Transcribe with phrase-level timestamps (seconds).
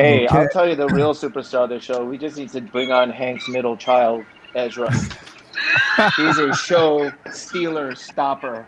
[0.00, 0.38] Hey, okay.
[0.38, 2.04] I'll tell you the real superstar of the show.
[2.06, 4.90] We just need to bring on Hank's middle child, Ezra.
[6.16, 8.66] He's a show stealer stopper.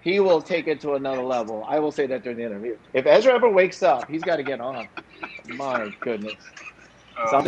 [0.00, 1.62] He will take it to another level.
[1.68, 2.78] I will say that during the interview.
[2.94, 4.88] If Ezra ever wakes up, he's got to get on.
[5.48, 6.36] My goodness.
[7.28, 7.40] So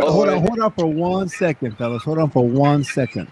[0.00, 2.02] hold, on, hold on for one second, fellas.
[2.02, 3.30] Hold on for one second.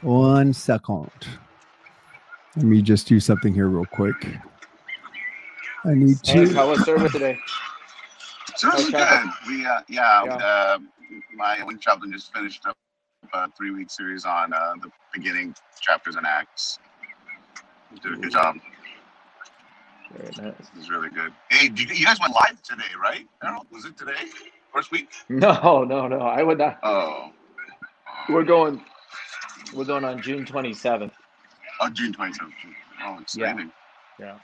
[0.00, 1.10] One second.
[2.56, 4.26] Let me just do something here real quick.
[5.84, 6.32] I need to.
[6.32, 7.38] Hank, how was service today?
[8.56, 9.30] Service was good.
[9.48, 10.34] We uh, yeah, yeah.
[10.34, 10.78] Uh,
[11.34, 12.76] my wing chaplain just finished up
[13.32, 16.78] a three week series on uh, the beginning chapters and acts.
[17.92, 18.56] He did a good job.
[20.12, 20.54] Very nice.
[20.60, 21.32] It was really good.
[21.50, 23.26] Hey, you, you, guys went live today, right?
[23.70, 24.12] Was it today?
[24.72, 25.08] First week?
[25.28, 26.18] No, no, no.
[26.18, 26.78] I would not.
[26.82, 27.30] Oh.
[28.28, 28.82] We're going.
[29.74, 31.12] We're going on June twenty seventh.
[31.80, 32.54] Oh, June twenty seventh.
[33.02, 33.70] Oh, exciting.
[34.18, 34.26] Yeah.
[34.26, 34.38] yeah.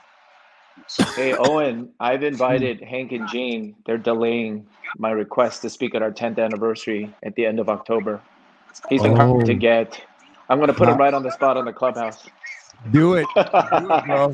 [1.15, 2.85] Hey Owen, I've invited hmm.
[2.85, 3.75] Hank and Jane.
[3.85, 4.65] They're delaying
[4.97, 8.21] my request to speak at our 10th anniversary at the end of October.
[8.89, 9.41] He's oh.
[9.41, 10.01] to get.
[10.49, 12.27] I'm going to put him right on the spot on the clubhouse.
[12.91, 14.33] Do it, Do it bro.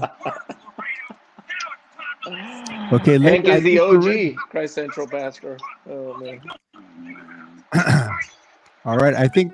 [2.93, 5.57] okay, Hank is the OG Christ Central pastor.
[5.89, 6.41] Oh man.
[8.85, 9.53] All right, I think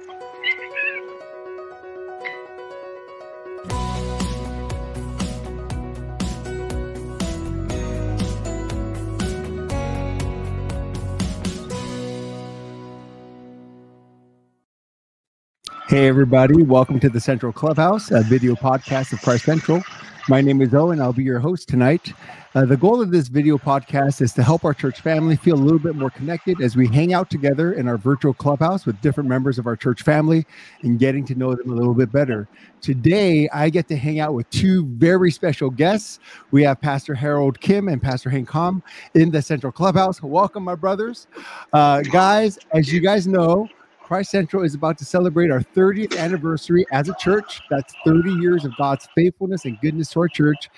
[15.96, 16.62] Hey, everybody.
[16.62, 19.82] Welcome to the Central Clubhouse, a video podcast of Christ Central.
[20.28, 21.00] My name is Owen.
[21.00, 22.12] I'll be your host tonight.
[22.54, 25.64] Uh, the goal of this video podcast is to help our church family feel a
[25.64, 29.30] little bit more connected as we hang out together in our virtual clubhouse with different
[29.30, 30.46] members of our church family
[30.82, 32.50] and getting to know them a little bit better.
[32.82, 36.20] Today, I get to hang out with two very special guests.
[36.52, 40.22] We have Pastor Harold Kim and Pastor Hank Com in the Central Clubhouse.
[40.22, 41.28] Welcome, my brothers.
[41.72, 43.70] Uh, guys, as you guys know,
[44.06, 47.60] Christ Central is about to celebrate our 30th anniversary as a church.
[47.72, 50.70] That's 30 years of God's faithfulness and goodness to our church.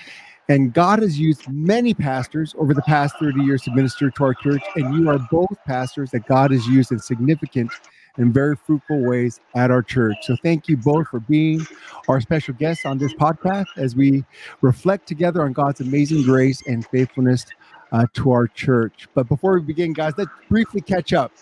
[0.48, 4.34] And God has used many pastors over the past 30 years to minister to our
[4.34, 4.62] church.
[4.78, 7.70] And you are both pastors that God has used in significant
[8.16, 10.16] and very fruitful ways at our church.
[10.22, 11.68] So thank you both for being
[12.08, 14.24] our special guests on this podcast as we
[14.62, 17.46] reflect together on God's amazing grace and faithfulness
[17.92, 19.10] uh, to our church.
[19.14, 21.34] But before we begin, guys, let's briefly catch up.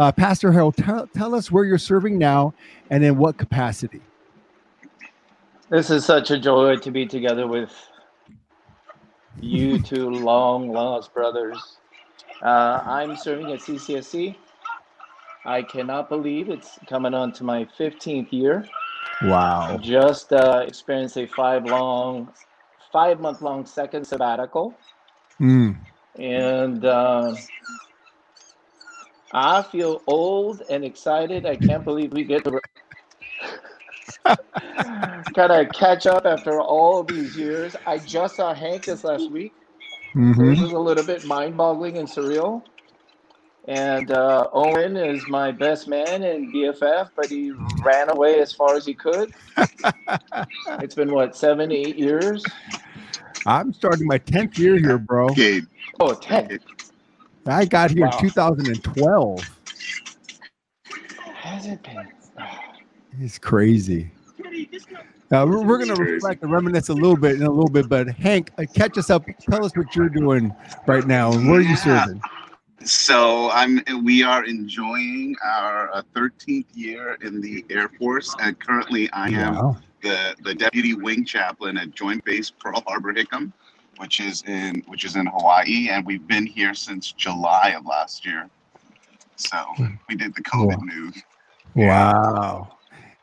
[0.00, 2.54] Uh, Pastor Harold, tell, tell us where you're serving now
[2.88, 4.00] and in what capacity.
[5.68, 7.70] This is such a joy to be together with
[9.40, 11.76] you two long lost brothers.
[12.40, 14.36] Uh, I'm serving at CCSC.
[15.44, 18.66] I cannot believe it's coming on to my 15th year.
[19.24, 19.76] Wow.
[19.82, 22.32] Just uh, experienced a five long,
[22.90, 24.74] five month long second sabbatical.
[25.38, 25.76] Mm.
[26.18, 27.34] And uh,
[29.32, 31.46] I feel old and excited.
[31.46, 32.60] I can't believe we get to
[34.24, 34.38] kind
[35.36, 37.76] of catch up after all these years.
[37.86, 39.52] I just saw Hank this last week.
[40.14, 40.50] Mm-hmm.
[40.50, 42.62] This is a little bit mind-boggling and surreal.
[43.68, 47.52] And uh, Owen is my best man and BFF, but he
[47.84, 49.32] ran away as far as he could.
[50.80, 52.42] it's been what seven, eight years.
[53.46, 55.26] I'm starting my tenth year here, bro.
[55.26, 55.62] Okay.
[56.00, 56.58] Oh, 10.
[57.50, 58.18] I got here wow.
[58.18, 59.50] in 2012.
[61.34, 62.08] Has it been?
[63.18, 64.10] It's crazy.
[65.32, 67.88] Uh, we're, we're going to reflect and reminisce a little bit in a little bit,
[67.88, 69.24] but Hank, uh, catch us up.
[69.48, 70.54] Tell us what you're doing
[70.86, 72.22] right now and where are you serving?
[72.82, 73.82] So I'm.
[74.02, 79.54] We are enjoying our uh, 13th year in the Air Force, and currently I am
[79.54, 79.76] wow.
[80.02, 83.52] the the deputy wing chaplain at Joint Base Pearl Harbor Hickam
[84.00, 88.24] which is in which is in Hawaii, and we've been here since July of last
[88.24, 88.48] year.
[89.36, 89.58] So
[90.08, 90.82] we did the COVID wow.
[90.82, 91.22] move.
[91.74, 92.76] Wow.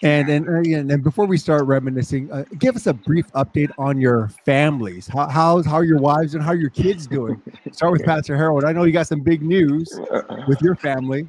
[0.04, 4.00] And and and, and before we start reminiscing, uh, give us a brief update on
[4.00, 5.08] your families.
[5.08, 7.42] How how's how are your wives and how are your kids doing?
[7.72, 8.64] Start with Pastor Harold.
[8.64, 10.00] I know you got some big news
[10.48, 11.28] with your family.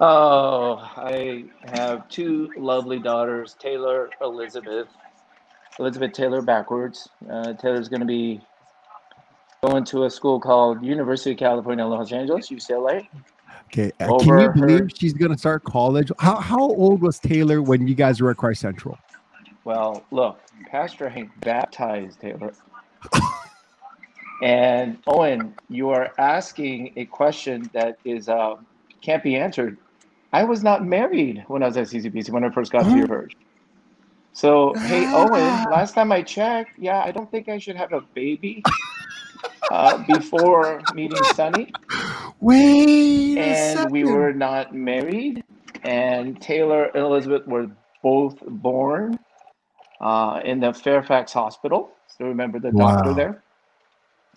[0.00, 4.88] Oh, I have two lovely daughters, Taylor, Elizabeth,
[5.78, 7.08] Elizabeth Taylor backwards.
[7.30, 8.40] Uh, Taylor's going to be
[9.62, 13.08] going to a school called University of California, Los Angeles, UCLA.
[13.66, 13.92] Okay.
[14.00, 14.88] Uh, can you believe her...
[14.88, 16.10] she's going to start college?
[16.18, 18.98] How, how old was Taylor when you guys were at Christ Central?
[19.64, 20.40] Well, look,
[20.70, 22.54] Pastor Hank baptized Taylor.
[24.42, 28.54] and Owen, you are asking a question that is uh,
[29.02, 29.76] can't be answered.
[30.32, 33.06] I was not married when I was at CCPC when I first got to your
[33.06, 33.32] church.
[34.38, 38.02] So, hey, Owen, last time I checked, yeah, I don't think I should have a
[38.14, 38.62] baby.
[39.72, 41.72] uh, before meeting Sunny.
[42.40, 45.42] Wait, and we were not married.
[45.82, 47.68] And Taylor and Elizabeth were
[48.00, 49.18] both born
[50.00, 51.90] uh, in the Fairfax Hospital.
[52.06, 52.94] So remember the wow.
[52.94, 53.42] doctor there.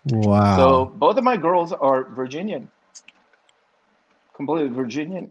[0.06, 0.57] Wow.
[0.57, 2.71] So both of my girls are Virginian,
[4.36, 5.30] completely Virginian,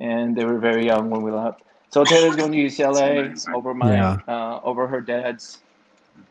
[0.00, 1.60] and they were very young when we left.
[1.90, 4.18] So Taylor's going to UCLA over my yeah.
[4.28, 5.60] uh, over her dad's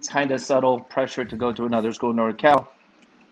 [0.07, 2.71] kind of subtle pressure to go to another school, North Cal.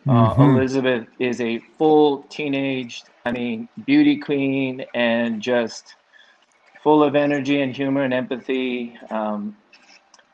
[0.07, 0.57] Uh, mm-hmm.
[0.57, 5.95] Elizabeth is a full teenage, I mean, beauty queen and just
[6.81, 8.97] full of energy and humor and empathy.
[9.09, 9.55] Um,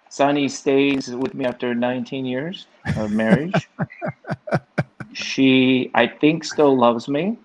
[0.09, 2.65] Sunny stays with me after 19 years
[2.97, 3.69] of marriage.
[5.13, 7.37] she, I think, still loves me.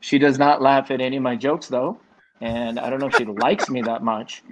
[0.00, 1.98] She does not laugh at any of my jokes, though.
[2.40, 4.42] And I don't know if she likes me that much,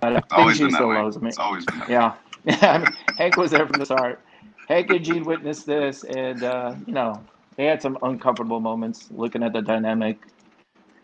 [0.00, 1.28] but I think she still loves me.
[1.28, 2.14] It's always been yeah.
[2.46, 2.88] I mean,
[3.18, 4.20] Hank was there from the start.
[4.68, 7.22] Hank and Gene witnessed this, and uh, you know
[7.56, 10.18] they had some uncomfortable moments looking at the dynamic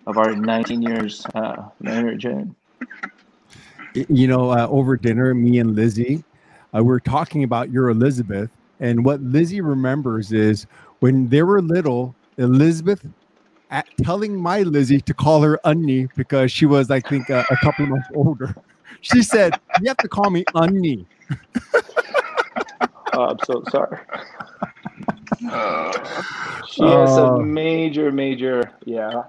[0.06, 2.26] of our 19 years uh, marriage.
[3.94, 6.24] You know, uh, over dinner, me and Lizzie,
[6.74, 8.50] uh, we were talking about your Elizabeth,
[8.80, 10.66] and what Lizzie remembers is
[11.00, 13.06] when they were little, Elizabeth
[13.74, 17.56] at telling my Lizzie to call her Unni because she was, I think, uh, a
[17.56, 18.54] couple months older.
[19.00, 21.04] She said, "You have to call me Unni."
[23.12, 23.98] oh, I'm so sorry.
[26.70, 27.38] she has a uh.
[27.38, 29.24] major, major, yeah.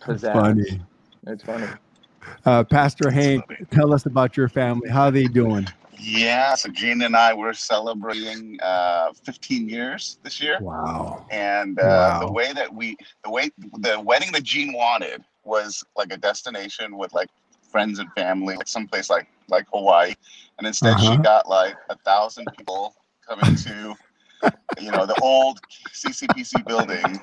[0.00, 0.32] Pizzazz.
[0.32, 0.80] Funny.
[1.26, 1.66] It's funny.
[2.46, 4.88] Uh, Pastor Hank, tell us about your family.
[4.88, 5.66] How are they doing?
[5.98, 10.58] Yeah, so Gene and I were celebrating uh, 15 years this year.
[10.60, 11.26] Wow!
[11.30, 12.26] And uh, wow.
[12.26, 16.96] the way that we, the way the wedding that Gene wanted was like a destination
[16.96, 17.28] with like
[17.70, 20.14] friends and family, like someplace like like Hawaii,
[20.58, 21.12] and instead uh-huh.
[21.12, 22.94] she got like a thousand people
[23.26, 23.94] coming to,
[24.80, 25.60] you know, the old
[25.92, 27.20] CCPC building.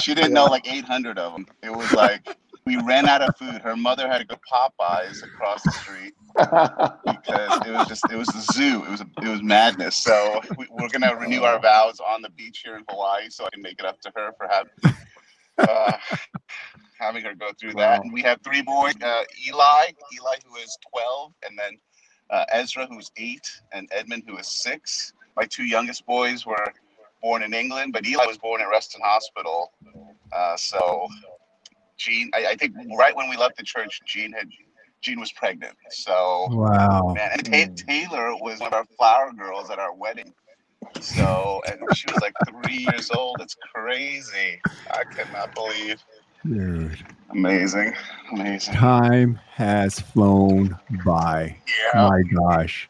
[0.00, 1.46] She didn't know like 800 of them.
[1.62, 3.60] It was like we ran out of food.
[3.60, 8.28] Her mother had to go Popeyes across the street because it was just it was
[8.28, 8.84] the zoo.
[8.84, 9.96] It was it was madness.
[9.96, 13.50] So we, are gonna renew our vows on the beach here in Hawaii, so I
[13.50, 14.96] can make it up to her for having
[15.58, 15.92] uh,
[16.98, 17.98] having her go through that.
[17.98, 18.02] Wow.
[18.02, 21.78] And we have three boys: uh, Eli, Eli who is twelve, and then
[22.30, 25.12] uh, Ezra who's eight, and Edmund who is six.
[25.36, 26.72] My two youngest boys were
[27.22, 29.72] born in England, but Eli was born at Reston Hospital.
[30.32, 31.08] Uh, so
[31.98, 34.48] Jean, I, I, think right when we left the church, Jean had
[35.02, 35.76] Jean was pregnant.
[35.90, 40.32] So wow, man, and Ta- Taylor was one of our flower girls at our wedding.
[41.00, 43.36] So and she was like three years old.
[43.40, 44.60] It's crazy.
[44.90, 46.02] I cannot believe.
[46.44, 46.98] Dude.
[47.30, 47.94] Amazing.
[48.32, 48.74] Amazing.
[48.74, 51.56] Time has flown by.
[51.94, 52.08] Yeah.
[52.08, 52.88] My gosh.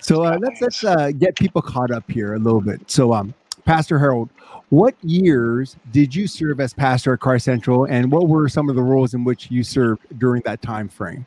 [0.00, 2.90] So uh, let's let's uh, get people caught up here a little bit.
[2.90, 3.34] So um,
[3.64, 4.30] Pastor Harold,
[4.70, 8.76] what years did you serve as pastor at Christ Central, and what were some of
[8.76, 11.26] the roles in which you served during that time frame?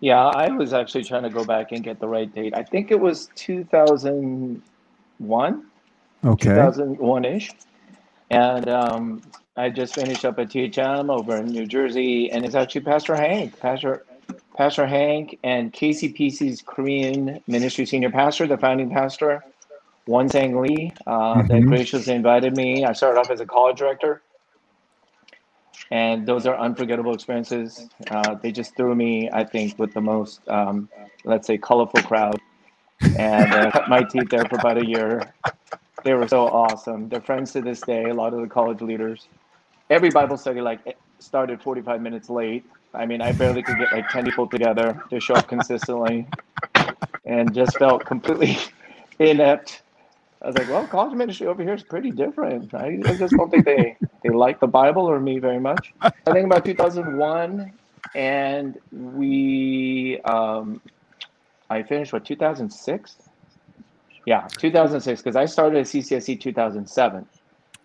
[0.00, 2.54] Yeah, I was actually trying to go back and get the right date.
[2.54, 5.66] I think it was 2001.
[6.24, 6.48] Okay.
[6.48, 7.50] 2001 ish.
[8.30, 9.22] And um,
[9.56, 13.58] I just finished up at THM over in New Jersey, and it's actually Pastor Hank,
[13.60, 14.04] Pastor
[14.56, 19.44] Pastor Hank, and KCPC's Korean Ministry Senior Pastor, the founding pastor,
[20.06, 21.46] Won Sang Lee uh, mm-hmm.
[21.48, 22.84] that graciously invited me.
[22.84, 24.22] I started off as a college director,
[25.90, 27.88] and those are unforgettable experiences.
[28.10, 30.88] Uh, they just threw me, I think, with the most, um,
[31.24, 32.38] let's say, colorful crowd,
[33.18, 35.32] and uh, cut my teeth there for about a year.
[36.04, 37.08] They were so awesome.
[37.08, 38.04] They're friends to this day.
[38.04, 39.26] A lot of the college leaders.
[39.88, 40.80] Every Bible study like
[41.18, 42.64] started 45 minutes late.
[42.92, 46.26] I mean, I barely could get like 10 people together to show up consistently,
[47.24, 48.58] and just felt completely
[49.18, 49.80] inept
[50.44, 52.74] I was like, well, college ministry over here is pretty different.
[52.74, 55.94] I, I just don't think they, they like the Bible or me very much.
[56.02, 57.72] I think about 2001,
[58.14, 60.82] and we, um,
[61.70, 63.16] I finished what 2006.
[64.26, 67.26] Yeah, 2006, because I started at CCSC 2007,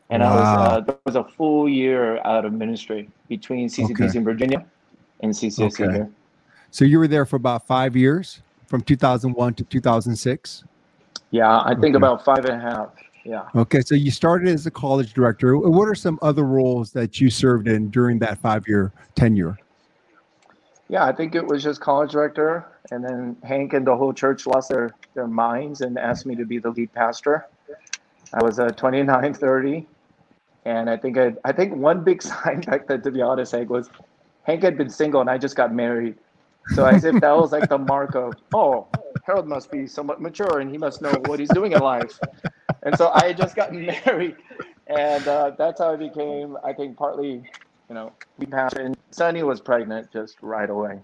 [0.10, 0.30] and wow.
[0.30, 4.18] I was uh, there was a full year out of ministry between CCPC okay.
[4.18, 4.66] in Virginia
[5.22, 5.94] and CCSC okay.
[5.94, 6.10] here.
[6.72, 10.64] So you were there for about five years, from 2001 to 2006.
[11.32, 11.98] Yeah, I think okay.
[11.98, 12.90] about five and a half.
[13.24, 13.48] Yeah.
[13.56, 15.58] Okay, so you started as a college director.
[15.58, 19.58] What are some other roles that you served in during that five-year tenure?
[20.88, 24.48] Yeah, I think it was just college director, and then Hank and the whole church
[24.48, 27.46] lost their their minds and asked me to be the lead pastor.
[28.34, 29.88] I was a 29, 30,
[30.66, 33.70] and I think I, I think one big sign back then, to be honest, Hank
[33.70, 33.90] was
[34.44, 36.16] Hank had been single and I just got married.
[36.74, 38.88] So as if that was like the mark of, oh,
[39.30, 42.20] Harold must be somewhat mature and he must know what he's doing in life.
[42.82, 44.36] and so I had just gotten married,
[44.88, 46.58] and uh, that's how I became.
[46.64, 47.44] I think partly,
[47.90, 51.00] you know, we passed, and Sunny was pregnant just right away.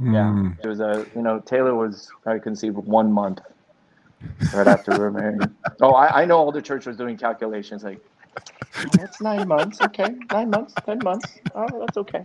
[0.00, 0.14] Mm.
[0.14, 3.40] Yeah, it was a you know Taylor was I conceived one month
[4.54, 5.48] right after we were married.
[5.80, 7.98] Oh, I, I know all the church was doing calculations like,
[8.36, 9.80] oh, that's nine months.
[9.82, 11.40] Okay, nine months, ten months.
[11.56, 12.24] Oh, that's okay.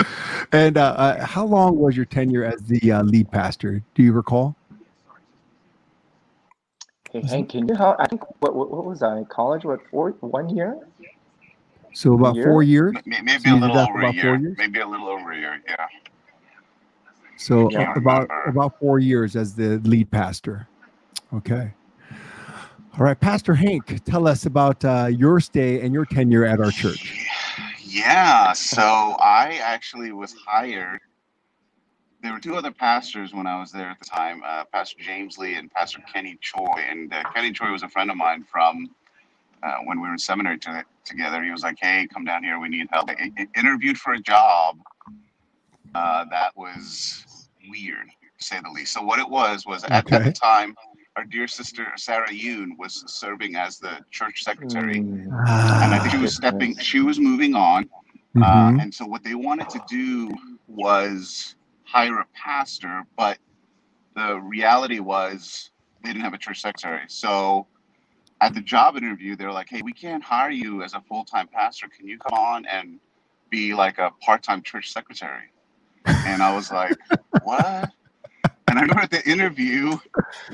[0.52, 3.84] And uh, uh, how long was your tenure as the uh, lead pastor?
[3.94, 4.56] Do you recall?
[7.12, 7.96] Hey, Hank, can you help?
[8.00, 9.22] I think what, what, what was I?
[9.28, 9.64] College?
[9.64, 10.10] What four?
[10.20, 10.76] One year?
[11.92, 12.44] So about year?
[12.44, 12.94] four years.
[13.04, 14.54] Maybe so a little over a year.
[14.58, 15.62] Maybe a little over a year.
[15.68, 15.86] Yeah.
[17.36, 20.68] So yeah, about about four years as the lead pastor.
[21.32, 21.72] Okay.
[22.98, 26.72] All right, Pastor Hank, tell us about uh, your stay and your tenure at our
[26.72, 27.29] church.
[27.92, 28.82] Yeah, so
[29.18, 31.00] I actually was hired
[32.22, 35.38] there were two other pastors when I was there at the time, uh, Pastor James
[35.38, 36.84] Lee and Pastor Kenny Choi.
[36.88, 38.90] And uh, Kenny Choi was a friend of mine from
[39.62, 41.42] uh, when we were in seminary to, together.
[41.42, 42.58] He was like, "Hey, come down here.
[42.58, 44.78] We need help." I, I interviewed for a job
[45.94, 48.06] uh, that was weird,
[48.38, 48.92] to say the least.
[48.92, 50.16] So what it was was at, okay.
[50.16, 50.74] at the time,
[51.16, 55.26] our dear sister Sarah Yoon was serving as the church secretary, mm.
[55.26, 56.76] and I think she was stepping.
[56.78, 57.88] She was moving on,
[58.36, 58.80] uh, mm-hmm.
[58.80, 60.30] and so what they wanted to do
[60.68, 63.38] was hire a pastor, but
[64.14, 65.70] the reality was
[66.02, 67.02] they didn't have a church secretary.
[67.08, 67.66] So
[68.40, 71.48] at the job interview, they're like, hey, we can't hire you as a full time
[71.48, 71.88] pastor.
[71.88, 72.98] Can you come on and
[73.50, 75.50] be like a part time church secretary?
[76.06, 76.96] And I was like,
[77.42, 77.90] what?
[78.80, 79.98] I remember at the interview,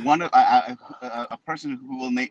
[0.02, 2.26] one of I, I, a person who will na-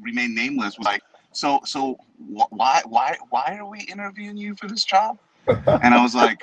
[0.00, 4.68] remain nameless was like, "So, so wh- why, why, why are we interviewing you for
[4.68, 5.18] this job?"
[5.82, 6.40] And I was like,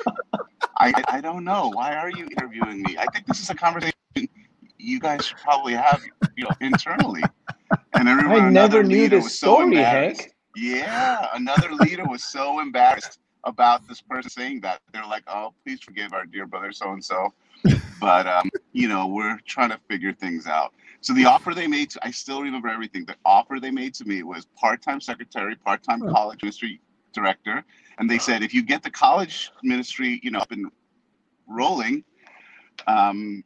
[0.80, 1.70] I, I don't know.
[1.70, 2.98] Why are you interviewing me?
[2.98, 3.94] I think this is a conversation
[4.78, 6.02] you guys should probably have,
[6.36, 7.32] you know, internally.
[7.98, 10.34] And I remember I never knew this story, so Hank.
[10.56, 14.82] Yeah, another leader was so embarrassed about this person saying that.
[14.94, 17.34] They're like, "Oh, please forgive our dear brother so and so,"
[18.00, 20.74] but um, you know, we're trying to figure things out.
[21.02, 23.06] So the offer they made, to, I still remember everything.
[23.06, 26.82] The offer they made to me was part-time secretary, part-time college ministry
[27.14, 27.64] director,
[27.98, 30.68] and they said if you get the college ministry, you know, up and
[31.48, 32.04] rolling,
[32.88, 33.44] um,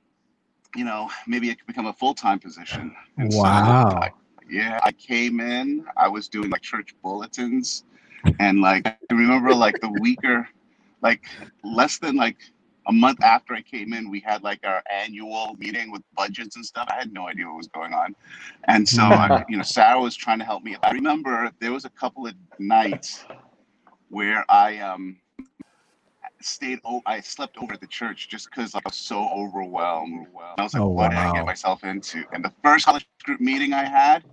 [0.76, 2.96] you know, maybe it could become a full time position.
[3.18, 3.90] And wow.
[3.90, 4.12] So I,
[4.50, 5.86] yeah, I came in.
[5.96, 7.86] I was doing like church bulletins,
[8.40, 10.48] and like I remember like the weaker,
[11.02, 11.24] like
[11.64, 12.38] less than like
[12.88, 16.66] a month after I came in, we had like our annual meeting with budgets and
[16.66, 16.88] stuff.
[16.92, 18.16] I had no idea what was going on,
[18.66, 20.76] and so I, you know, Sarah was trying to help me.
[20.84, 23.26] I remember there was a couple of nights
[24.10, 25.18] where I um
[26.42, 30.28] stayed oh I slept over at the church just because I was so overwhelmed.
[30.58, 31.24] I was like, oh, what wow.
[31.24, 32.24] did I get myself into?
[32.32, 34.24] And the first college group meeting I had,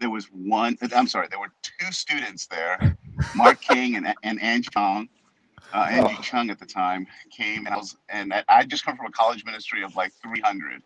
[0.00, 2.96] there was one I'm sorry, there were two students there,
[3.34, 5.08] Mark King and, and Angie Chung.
[5.72, 6.22] Uh, Angie oh.
[6.22, 9.44] Chung at the time came and I was and I just come from a college
[9.44, 10.82] ministry of like 300.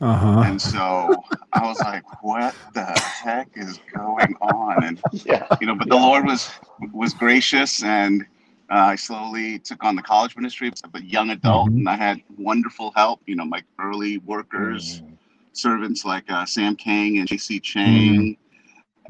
[0.00, 0.42] Uh-huh.
[0.44, 1.14] And so
[1.52, 4.84] I was like, what the heck is going on?
[4.84, 5.46] And yeah.
[5.60, 6.50] you know, but the Lord was
[6.92, 8.22] was gracious and
[8.70, 11.78] uh, I slowly took on the college ministry as a young adult mm-hmm.
[11.78, 15.14] and I had wonderful help, you know, my early workers, mm-hmm.
[15.52, 18.36] servants like uh, Sam Kang and JC Chang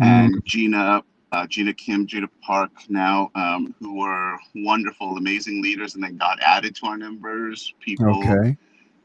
[0.00, 0.02] mm-hmm.
[0.02, 1.02] and Gina
[1.34, 6.38] uh, Gina Kim, Gina Park now, um, who were wonderful, amazing leaders, and then got
[6.40, 7.74] added to our numbers.
[7.80, 8.56] People okay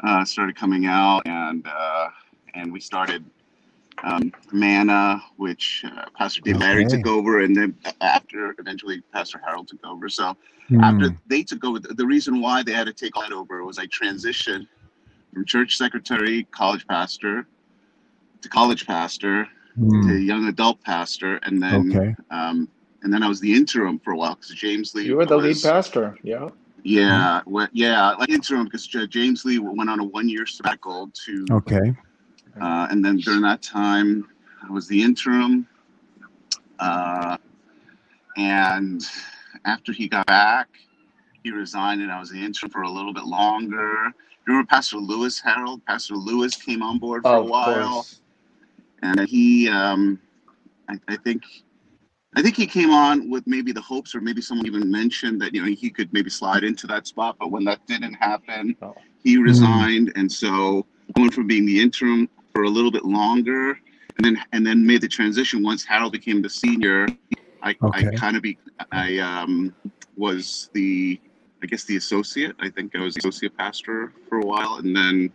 [0.03, 2.07] uh, started coming out, and uh,
[2.53, 3.25] and we started
[4.03, 6.65] um, Manna, which uh, Pastor Dave okay.
[6.65, 10.07] Larry took over, and then after eventually Pastor Harold took over.
[10.07, 10.38] So
[10.69, 10.81] mm.
[10.81, 13.77] after they took over, the, the reason why they had to take that over was
[13.77, 14.67] I transitioned
[15.33, 17.45] from church secretary, college pastor,
[18.41, 19.48] to college pastor,
[19.79, 20.07] mm.
[20.07, 22.15] to young adult pastor, and then okay.
[22.31, 22.67] um,
[23.03, 25.05] and then I was the interim for a while because James Lee.
[25.05, 26.50] You were the was, lead pastor, yeah.
[26.83, 31.45] Yeah, well, yeah, like interim because James Lee went on a one-year sabbatical to.
[31.51, 31.93] Okay.
[32.59, 34.27] Uh, and then during that time,
[34.67, 35.67] I was the interim.
[36.79, 37.38] Uh,
[38.38, 39.05] and
[39.65, 40.69] after he got back,
[41.43, 44.13] he resigned, and I was the interim for a little bit longer.
[44.45, 45.86] Remember Pastor Lewis Harold?
[45.86, 48.07] Pastor Lewis came on board for oh, a while,
[49.01, 50.20] and he, um,
[50.89, 51.44] I, I think
[52.36, 55.53] I think he came on with maybe the hopes, or maybe someone even mentioned that
[55.53, 57.38] you know he could maybe slide into that spot.
[57.39, 58.96] But when that didn't happen, oh.
[59.24, 59.44] he hmm.
[59.44, 63.79] resigned, mm and so I went from being the interim for a little bit longer,
[64.18, 67.08] and then and then made the transition once Harold became the senior.
[67.62, 68.08] I, okay.
[68.08, 68.58] I kind of be
[68.91, 69.74] I um,
[70.15, 71.20] was the
[71.63, 72.56] I guess the associate.
[72.60, 75.32] I think I was the associate pastor for a while, and then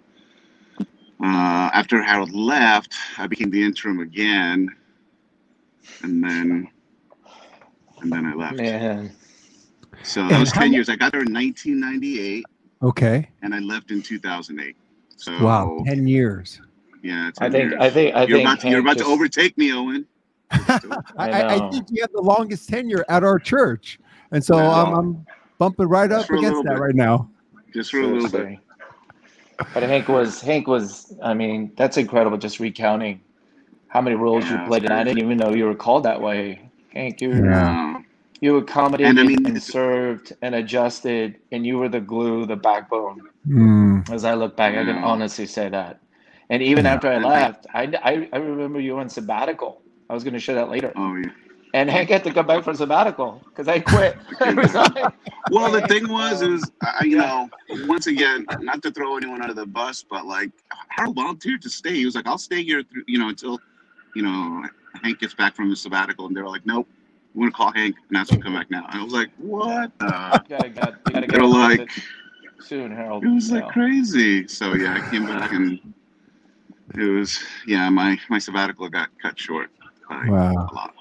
[1.22, 4.74] uh, after Harold left, I became the interim again
[6.02, 6.68] and then
[8.00, 8.56] and then I left.
[8.56, 9.12] Man.
[10.02, 10.88] So that was ten years.
[10.88, 12.44] I got there in 1998.
[12.82, 13.28] Okay.
[13.42, 14.76] And I left in 2008.
[15.16, 16.60] So wow, ten years.
[17.02, 17.74] Yeah, I think years.
[17.80, 20.06] I think I you're think about to, you're about just, to overtake me, Owen.
[20.50, 23.98] I, I, think you have the longest tenure at our church,
[24.30, 25.26] and so I'm, I'm,
[25.58, 26.80] bumping right up against that bit.
[26.80, 27.28] right now.
[27.72, 28.58] Just for a little bit.
[29.72, 31.14] But Hank was Hank was.
[31.22, 32.38] I mean, that's incredible.
[32.38, 33.20] Just recounting
[33.88, 36.20] how many roles yeah, you played, and I didn't even know you were called that
[36.20, 36.68] way.
[36.92, 38.00] Hank, you yeah.
[38.40, 42.56] you accommodated and, I mean, and served and adjusted, and you were the glue, the
[42.56, 43.20] backbone.
[43.48, 44.10] Mm.
[44.10, 46.00] As I look back, I can honestly say that.
[46.50, 46.94] And even yeah.
[46.94, 49.80] after I left, I, I, I remember you on sabbatical.
[50.10, 50.92] I was going to share that later.
[50.96, 51.30] Oh yeah.
[51.74, 54.16] And Hank had to come back from sabbatical because I quit.
[55.50, 57.50] well, the thing was, it was I, you know,
[57.88, 60.52] once again, not to throw anyone under the bus, but like
[60.88, 61.94] Harold volunteered to stay.
[61.94, 63.58] He was like, "I'll stay here, through, you know, until,
[64.14, 64.62] you know,
[65.02, 66.86] Hank gets back from his sabbatical." And they were like, "Nope,
[67.34, 69.30] we're gonna call Hank and ask him to come back now." And I was like,
[69.38, 71.90] "What?" Uh, you gotta, gotta, gotta they're like,
[72.60, 73.24] soon, Harold.
[73.24, 74.46] It was like crazy.
[74.46, 75.80] So yeah, I came back and
[76.94, 79.72] it was yeah, my my sabbatical got cut short.
[80.08, 80.52] wow.
[80.52, 80.94] A lot.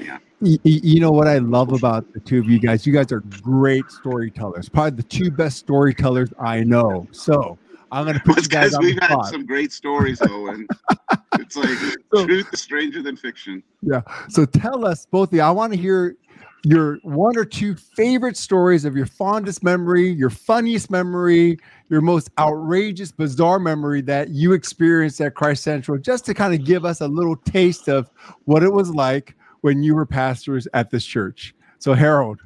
[0.00, 0.18] Yeah.
[0.40, 2.86] You, you know what I love about the two of you guys?
[2.86, 4.68] You guys are great storytellers.
[4.68, 7.06] Probably the two best storytellers I know.
[7.12, 7.58] So
[7.90, 10.66] I'm gonna put you guys on we've had some great stories, Owen.
[11.34, 11.78] it's like
[12.14, 13.62] so, truth is stranger than fiction.
[13.82, 14.02] Yeah.
[14.28, 15.42] So tell us both of you.
[15.42, 16.16] I want to hear
[16.64, 21.58] your one or two favorite stories of your fondest memory, your funniest memory,
[21.88, 26.64] your most outrageous, bizarre memory that you experienced at Christ Central, just to kind of
[26.64, 28.10] give us a little taste of
[28.44, 31.54] what it was like when you were pastors at this church.
[31.78, 32.40] So, Harold,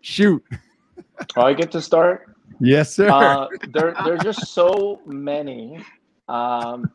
[0.00, 0.42] shoot.
[1.36, 2.34] I get to start?
[2.60, 3.08] Yes, sir.
[3.10, 5.84] Uh, there, there are just so many.
[6.28, 6.90] Um,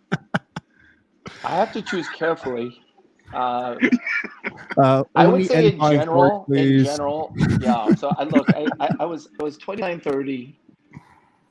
[1.43, 2.84] I have to choose carefully
[3.34, 3.75] uh,
[4.77, 7.93] uh, I would say in general, in general, yeah.
[7.96, 10.60] So I look, I, I, I was I was 29, 30,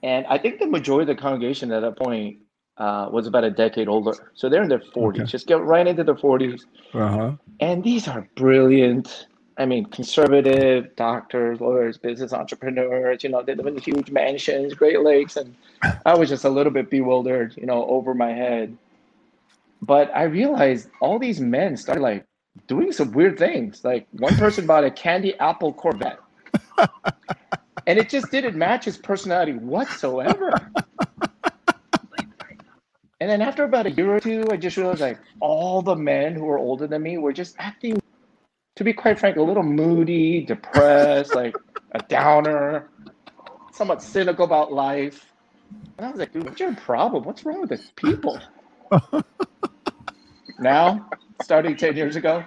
[0.02, 2.38] and I think the majority of the congregation at that point
[2.78, 4.12] uh, was about a decade older.
[4.34, 5.20] So they're in their 40s.
[5.20, 5.24] Okay.
[5.24, 6.64] Just get right into their 40s.
[6.94, 7.32] Uh-huh.
[7.60, 9.26] And these are brilliant.
[9.58, 13.22] I mean, conservative doctors, lawyers, business entrepreneurs.
[13.22, 15.54] You know, they live in huge mansions, Great Lakes, and
[16.06, 17.54] I was just a little bit bewildered.
[17.56, 18.76] You know, over my head.
[19.82, 22.24] But I realized all these men started like
[22.66, 23.84] doing some weird things.
[23.84, 26.18] Like one person bought a candy apple Corvette.
[27.86, 30.52] and it just didn't match his personality whatsoever.
[33.22, 36.34] and then after about a year or two, I just realized like all the men
[36.34, 38.02] who were older than me were just acting,
[38.74, 41.54] to be quite frank, a little moody, depressed, like
[41.92, 42.90] a downer,
[43.70, 45.32] somewhat cynical about life.
[45.98, 47.22] And I was like, dude, what's your problem?
[47.22, 48.40] What's wrong with these people?
[50.58, 51.08] now,
[51.44, 52.42] starting 10 years ago,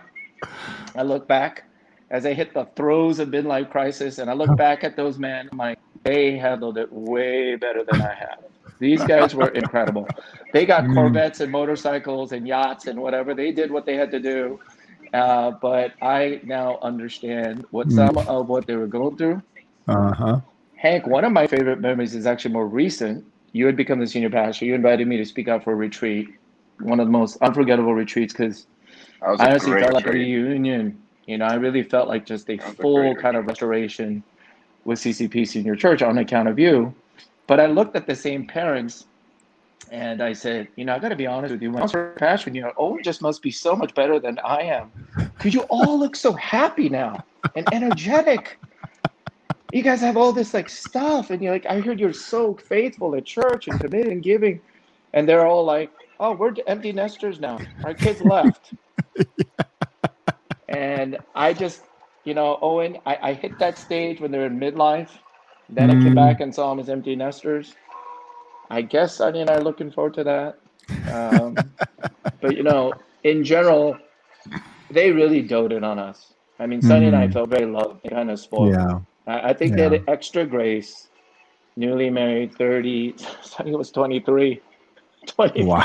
[0.93, 1.63] I look back
[2.09, 5.47] as I hit the throes of midlife crisis and I look back at those men,
[5.53, 8.43] I'm like, they handled it way better than I have.
[8.79, 10.07] These guys were incredible.
[10.53, 10.93] They got mm.
[10.93, 13.33] Corvettes and motorcycles and yachts and whatever.
[13.33, 14.59] They did what they had to do.
[15.13, 17.95] Uh, but I now understand what mm.
[17.95, 19.41] some of what they were going through.
[19.87, 20.41] Uh-huh.
[20.75, 23.25] Hank, one of my favorite memories is actually more recent.
[23.53, 24.65] You had become the senior pastor.
[24.65, 26.29] You invited me to speak out for a retreat
[26.79, 28.67] one of the most unforgettable retreats because
[29.21, 31.01] I honestly felt like a reunion.
[31.25, 34.23] You know, I really felt like just a full a kind of restoration
[34.83, 36.93] with CCP Senior Church on account of you.
[37.47, 39.05] But I looked at the same parents
[39.91, 41.69] and I said, you know, I got to be honest with you.
[41.71, 44.63] When I was pastor, you know, Owen just must be so much better than I
[44.63, 44.91] am
[45.37, 47.23] because you all look so happy now
[47.55, 48.59] and energetic.
[49.71, 53.15] You guys have all this like stuff, and you're like, I heard you're so faithful
[53.15, 54.61] at church and committed and giving,
[55.13, 57.59] and they're all like, oh, we're empty nesters now.
[57.83, 58.73] Our kids left.
[60.69, 61.81] and I just,
[62.23, 65.09] you know, Owen, I, I hit that stage when they're in midlife.
[65.69, 65.99] Then mm.
[65.99, 66.15] I came mm.
[66.15, 67.75] back and saw them as empty nesters.
[68.69, 70.59] I guess Sunny and I are looking forward to that.
[71.11, 71.55] Um,
[72.41, 73.97] but, you know, in general,
[74.89, 76.33] they really doted on us.
[76.59, 77.09] I mean, Sunny mm.
[77.09, 77.33] and I mm.
[77.33, 78.73] felt very loved kind of spoiled.
[78.73, 78.99] Yeah.
[79.27, 79.89] I, I think yeah.
[79.89, 81.09] they had extra grace.
[81.77, 84.61] Newly married, 30, Sunny was 23.
[85.27, 85.65] 23.
[85.65, 85.83] Wow.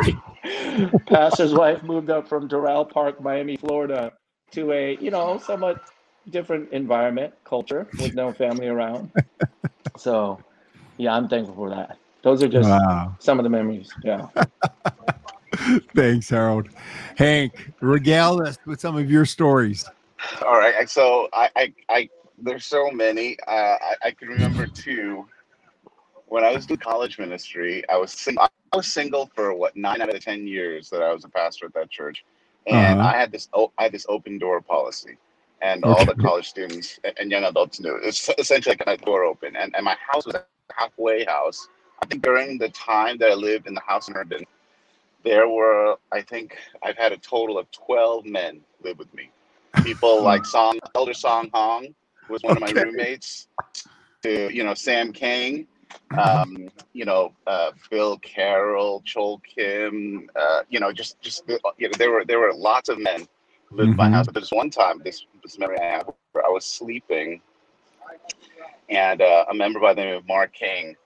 [1.06, 4.12] Pastor's wife moved up from Doral Park, Miami, Florida,
[4.52, 5.80] to a you know somewhat
[6.28, 9.10] different environment, culture with no family around.
[9.96, 10.38] so,
[10.96, 11.98] yeah, I'm thankful for that.
[12.22, 13.16] Those are just wow.
[13.18, 13.90] some of the memories.
[14.04, 14.28] Yeah.
[15.94, 16.68] Thanks, Harold.
[17.16, 19.84] Hank, regale us with some of your stories.
[20.46, 20.88] All right.
[20.88, 23.36] So I, I, I there's so many.
[23.46, 25.26] Uh, I, I can remember two.
[26.26, 28.48] When I was doing college ministry, I was single.
[28.72, 31.28] I was single for what nine out of the ten years that I was a
[31.28, 32.24] pastor at that church.
[32.66, 33.10] and uh-huh.
[33.14, 35.16] I had this oh, I had this open door policy,
[35.62, 35.92] and okay.
[35.92, 39.74] all the college students and young adults knew it's essentially like a door open, and
[39.76, 40.44] and my house was a
[40.74, 41.68] halfway house.
[42.02, 44.44] I think during the time that I lived in the house in Urban,
[45.24, 49.30] there were I think I've had a total of twelve men live with me.
[49.84, 51.94] People like Song Elder Song Hong
[52.28, 52.70] was one okay.
[52.70, 53.48] of my roommates.
[54.22, 55.66] To you know Sam Kang,
[56.18, 61.92] um, you know, uh, Bill Carroll, Chol Kim, uh, you know, just just you know,
[61.98, 63.26] there were there were lots of men
[63.70, 63.96] lived mm-hmm.
[63.96, 64.26] my house.
[64.26, 67.40] But there's one time, this this memory I have, where I was sleeping,
[68.88, 70.96] and uh, a member by the name of Mark King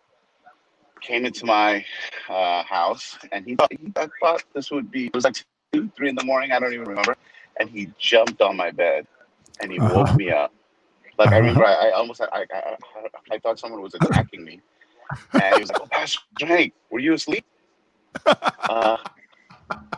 [1.01, 1.85] came into my
[2.29, 5.37] uh, house, and he thought, he thought this would be it was like
[5.73, 6.53] two, three in the morning.
[6.53, 7.17] I don't even remember,
[7.61, 9.07] and he jumped on my bed,
[9.61, 9.95] and he uh-huh.
[9.95, 10.53] woke me up.
[11.19, 12.77] Like I remember, I, I almost I, I,
[13.31, 14.61] I thought someone was attacking me,
[15.33, 17.45] and he was like, "Oh, Pastor Hank, were you asleep?"
[18.27, 18.97] Uh,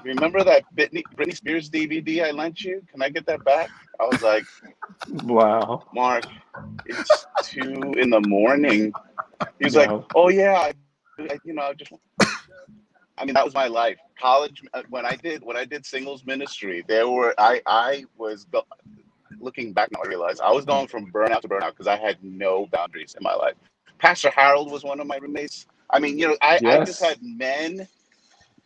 [0.05, 2.83] remember that Britney, Britney Spears DVD I lent you?
[2.91, 3.71] Can I get that back?
[4.01, 4.45] I was like,
[5.25, 6.25] "Wow, Mark,
[6.87, 8.93] it's two in the morning."
[9.59, 9.81] He was no.
[9.81, 10.73] like, "Oh yeah, I,
[11.19, 11.93] I, you know, I just."
[13.19, 13.97] I mean, that was my life.
[14.21, 18.45] College uh, when I did when I did singles ministry, there were I I was
[18.45, 18.62] go,
[19.41, 22.23] looking back now, I realize I was going from burnout to burnout because I had
[22.23, 23.55] no boundaries in my life.
[23.99, 25.67] Pastor Harold was one of my roommates.
[25.91, 26.81] I mean, you know, I, yes.
[26.81, 27.89] I just had men.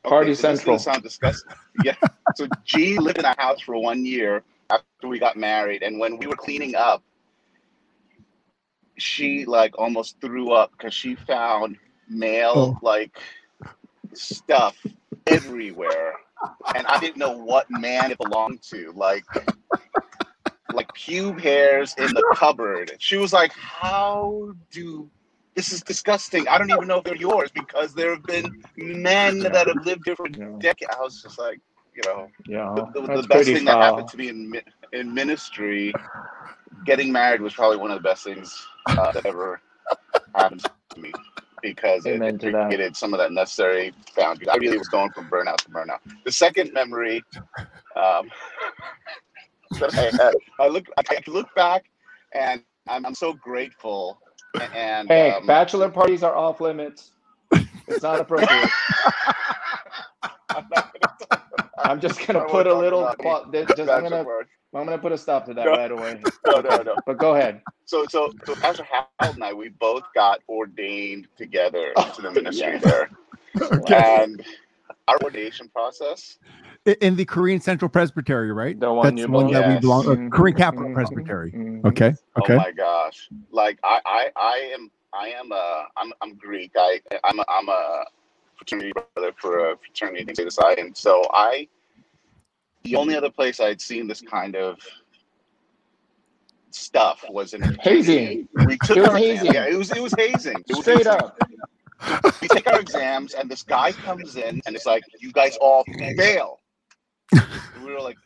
[0.02, 0.78] Party so Central.
[0.78, 1.52] Sound disgusting.
[1.84, 1.96] yeah.
[2.34, 6.16] So G lived in a house for one year after we got married, and when
[6.16, 7.02] we were cleaning up,
[8.96, 11.76] she like almost threw up because she found
[12.08, 12.78] male oh.
[12.82, 13.18] like
[14.14, 14.76] stuff
[15.26, 16.14] everywhere,
[16.74, 18.92] and I didn't know what man it belonged to.
[18.94, 19.24] Like
[20.72, 22.92] like pube hairs in the cupboard.
[22.98, 25.10] She was like, "How do
[25.54, 26.46] this is disgusting.
[26.48, 30.02] I don't even know if they're yours because there have been men that have lived
[30.04, 31.60] here for decades." I was just like,
[31.94, 33.78] you know, yeah, the, the, the best thing foul.
[33.78, 34.52] that happened to me in
[34.92, 35.92] in ministry,
[36.84, 39.60] getting married was probably one of the best things uh, that ever
[40.34, 41.12] happened to me
[41.62, 44.48] because it, it created some of that necessary boundaries.
[44.48, 45.98] I really was going from burnout to burnout.
[46.24, 47.22] The second memory.
[47.96, 48.30] Um,
[49.80, 50.34] that I had.
[50.58, 51.84] I look, I look back,
[52.34, 54.18] and I'm, I'm so grateful.
[54.72, 57.12] And hey, um, bachelor parties are off limits.
[57.86, 58.50] It's not appropriate.
[60.50, 60.96] I'm, not
[61.78, 63.02] I'm just gonna put a little.
[63.52, 64.24] Just, I'm gonna.
[64.72, 66.22] I'm gonna put a stop to that no, right away.
[66.46, 66.94] No, no, no.
[67.06, 67.62] But go ahead.
[67.84, 72.30] So, so, so Pastor Harold and I, we both got ordained together oh, into the
[72.30, 72.84] ministry yes.
[72.84, 73.10] there,
[73.60, 74.18] okay.
[74.22, 74.44] and
[75.08, 76.38] our ordination process
[76.86, 78.78] in the Korean Central Presbytery, right?
[78.78, 79.74] The one That's the one that yes.
[79.74, 80.06] we belong.
[80.06, 80.28] Uh, mm-hmm.
[80.28, 80.94] Korean Capital mm-hmm.
[80.94, 81.52] Presbytery.
[81.52, 81.86] Mm-hmm.
[81.86, 82.14] Okay.
[82.38, 82.54] Okay.
[82.54, 83.28] Oh my gosh!
[83.50, 86.72] Like I, I, I am, I am a, I'm, I'm Greek.
[86.76, 88.04] I, I'm, a, I'm a
[88.56, 91.68] fraternity brother for a fraternity thing aside, and so I,
[92.84, 94.78] the only other place I'd seen this kind of
[96.70, 98.48] stuff was in hazing.
[98.64, 99.52] We took hazing.
[99.52, 100.56] Yeah, it was, it was hazing.
[100.68, 101.12] It was Straight hazing.
[101.12, 101.38] up
[102.40, 105.84] we take our exams, and this guy comes in, and it's like, "You guys all
[106.16, 106.59] fail."
[107.32, 108.16] And we were like,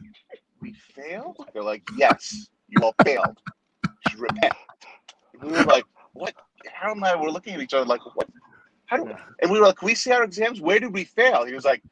[0.61, 3.39] "We failed?" They're like, "Yes, you all failed.
[4.11, 4.55] You repent."
[5.41, 6.35] And we were like, "What?"
[6.73, 8.29] Harold and I were looking at each other like, "What?
[8.87, 9.15] How do?" we?
[9.43, 10.61] And we were like, "Can we see our exams?
[10.61, 11.83] Where did we fail?" He was like,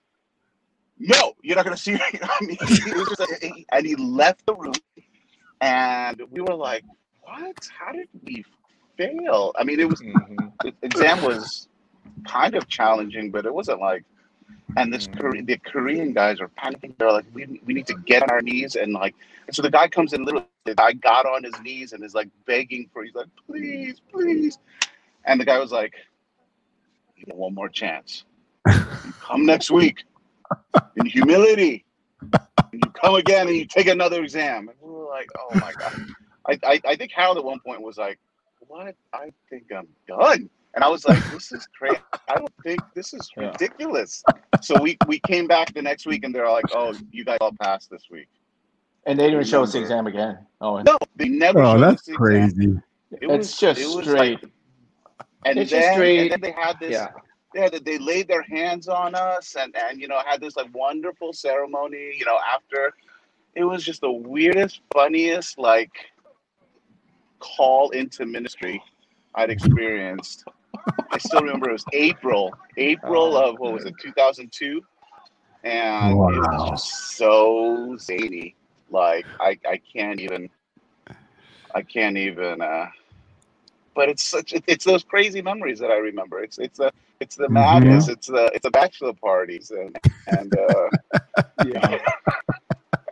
[0.98, 4.46] "No, you're not going to see." I mean, he was just like, and he left
[4.46, 4.74] the room,
[5.60, 6.84] and we were like,
[7.22, 7.68] "What?
[7.78, 8.44] How did we
[8.96, 10.48] fail?" I mean, it was mm-hmm.
[10.62, 11.68] the exam was
[12.26, 14.04] kind of challenging, but it wasn't like.
[14.76, 15.46] And this mm.
[15.46, 16.96] the Korean guys are panicking.
[16.98, 19.14] They're like, we, we need to get on our knees and like.
[19.46, 20.24] And so the guy comes in.
[20.24, 23.04] Literally, the guy got on his knees and is like begging for.
[23.04, 24.58] He's like, please, please.
[25.24, 25.94] And the guy was like,
[27.16, 28.24] you know, one more chance.
[28.66, 30.04] You come next week
[30.96, 31.84] in humility.
[32.20, 34.68] And you come again and you take another exam.
[34.68, 36.06] And we were like, oh my god.
[36.48, 38.18] I, I, I think Harold at one point was like,
[38.66, 38.94] what?
[39.12, 40.48] I think I'm done.
[40.74, 41.98] And I was like, this is crazy.
[42.28, 44.22] I don't think this is ridiculous.
[44.62, 47.52] So we, we came back the next week and they're like, oh, you guys all
[47.60, 48.28] passed this week.
[49.04, 50.38] And they didn't show us the exam again.
[50.60, 51.60] Oh, no, they never.
[51.60, 52.74] Oh, that's crazy.
[53.20, 54.42] It was, it's just it straight.
[54.42, 54.52] Like,
[55.44, 56.20] and, it's then, straight.
[56.20, 56.92] and then they had this.
[56.92, 57.08] Yeah.
[57.54, 61.34] Yeah, they laid their hands on us and, and you know had this like wonderful
[61.34, 62.14] ceremony.
[62.16, 62.94] You know, after
[63.54, 65.90] it was just the weirdest, funniest like
[67.40, 68.82] call into ministry
[69.34, 70.44] I'd experienced.
[71.10, 74.82] I still remember it was April, April oh, of what was it, 2002,
[75.64, 76.28] and wow.
[76.28, 78.54] it was just so zany.
[78.90, 80.50] Like I, I can't even,
[81.74, 82.60] I can't even.
[82.60, 82.86] uh
[83.94, 86.42] But it's such, it's those crazy memories that I remember.
[86.42, 88.04] It's it's the it's the madness.
[88.04, 88.12] Mm-hmm.
[88.12, 90.88] It's the it's the bachelor parties and and uh,
[91.66, 91.98] yeah.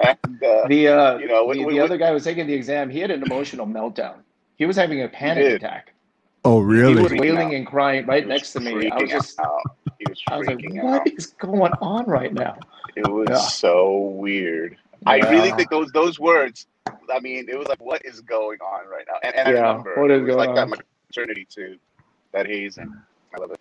[0.00, 2.90] and, uh, the uh, you know, the, the other guy was taking the exam.
[2.90, 4.16] He had an emotional meltdown.
[4.56, 5.94] He was having a panic attack.
[6.44, 6.94] Oh, really?
[6.96, 8.90] He was wailing and crying right next to me.
[8.90, 9.60] I was just, out.
[9.98, 11.08] He was I was like, "What out.
[11.08, 12.56] is going on right now?"
[12.96, 13.36] It was yeah.
[13.36, 14.76] so weird.
[15.02, 15.10] Yeah.
[15.10, 16.66] I really think those those words.
[17.12, 19.68] I mean, it was like, "What is going on right now?" And, and yeah, I
[19.68, 20.54] remember what is it was like on?
[20.54, 21.76] that maternity too,
[22.32, 22.94] that hazing.
[23.34, 23.60] I love it.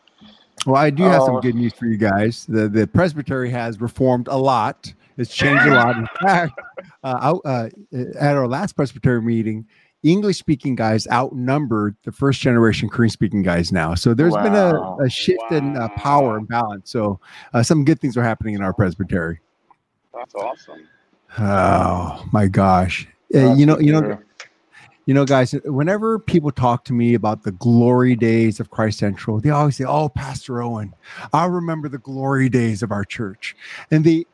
[0.65, 1.41] Well, I do have some oh.
[1.41, 2.45] good news for you guys.
[2.45, 4.93] The the presbytery has reformed a lot.
[5.17, 5.97] It's changed a lot.
[5.97, 6.59] In fact,
[7.03, 7.69] uh, uh,
[8.17, 9.67] at our last presbytery meeting,
[10.03, 13.95] English speaking guys outnumbered the first generation Korean speaking guys now.
[13.95, 14.43] So there's wow.
[14.43, 15.57] been a, a shift wow.
[15.57, 16.89] in uh, power and balance.
[16.91, 17.19] So
[17.53, 19.39] uh, some good things are happening in our presbytery.
[20.13, 20.87] That's awesome.
[21.37, 23.07] Oh my gosh.
[23.33, 24.17] Uh, you know, you know,
[25.05, 29.39] you know, guys, whenever people talk to me about the glory days of Christ Central,
[29.39, 30.93] they always say, Oh, Pastor Owen,
[31.33, 33.55] I remember the glory days of our church.
[33.91, 34.25] And they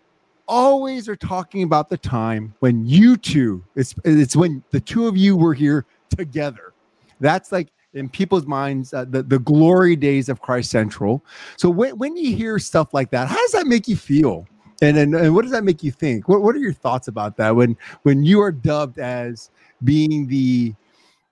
[0.48, 5.18] always are talking about the time when you two, it's, it's when the two of
[5.18, 6.74] you were here together.
[7.20, 11.24] That's like in people's minds, uh, the, the glory days of Christ Central.
[11.58, 14.48] So when, when you hear stuff like that, how does that make you feel?
[14.82, 16.28] And, and, and what does that make you think?
[16.28, 19.50] What, what are your thoughts about that when, when you are dubbed as
[19.84, 20.76] being the,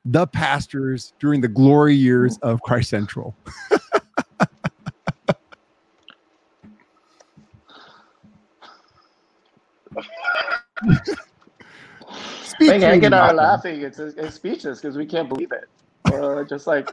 [0.06, 3.36] the pastors during the glory years of Christ Central?
[12.60, 13.82] Like Hank and I are laughing.
[13.82, 15.68] It's, it's speechless because we can't believe it.
[16.06, 16.90] Uh, just like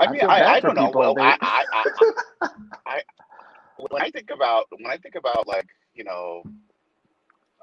[0.00, 0.90] I mean, I, I don't know.
[0.94, 2.48] Well, I, I, I,
[2.86, 3.00] I,
[3.76, 6.42] when I think about when I think about like you know,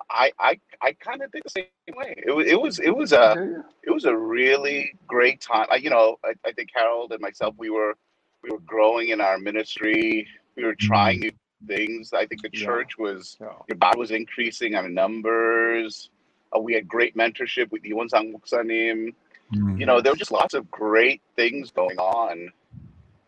[0.09, 2.15] I I I kind of think the same way.
[2.25, 5.65] It was it was it was a it was a really great time.
[5.71, 7.95] I, you know, I, I think Harold and myself we were
[8.43, 10.27] we were growing in our ministry.
[10.55, 11.31] We were trying new
[11.65, 12.13] things.
[12.13, 13.05] I think the church yeah.
[13.05, 13.75] was yeah.
[13.75, 16.09] God was increasing our numbers.
[16.55, 19.13] Uh, we had great mentorship with Lee Won Sang Moksanim.
[19.53, 19.77] Mm-hmm.
[19.77, 22.51] You know, there were just lots of great things going on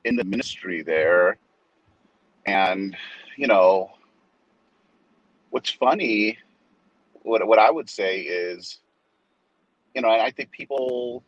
[0.06, 1.38] in the ministry there.
[2.46, 2.96] And,
[3.38, 3.92] you know,
[5.50, 6.38] what's funny,
[7.24, 8.80] what what I would say is,
[9.94, 11.24] you know, I think people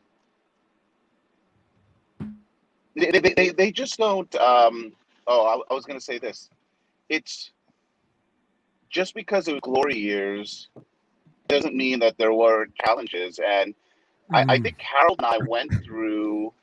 [2.96, 4.94] they, they, they, they just don't um,
[5.28, 6.50] oh I, I was going to say this
[7.12, 7.52] it's
[8.90, 10.70] just because of glory years
[11.50, 13.40] doesn't mean that there were challenges.
[13.46, 13.74] And
[14.32, 14.36] mm.
[14.50, 14.64] I, I mm.
[14.64, 16.54] think Harold and I went through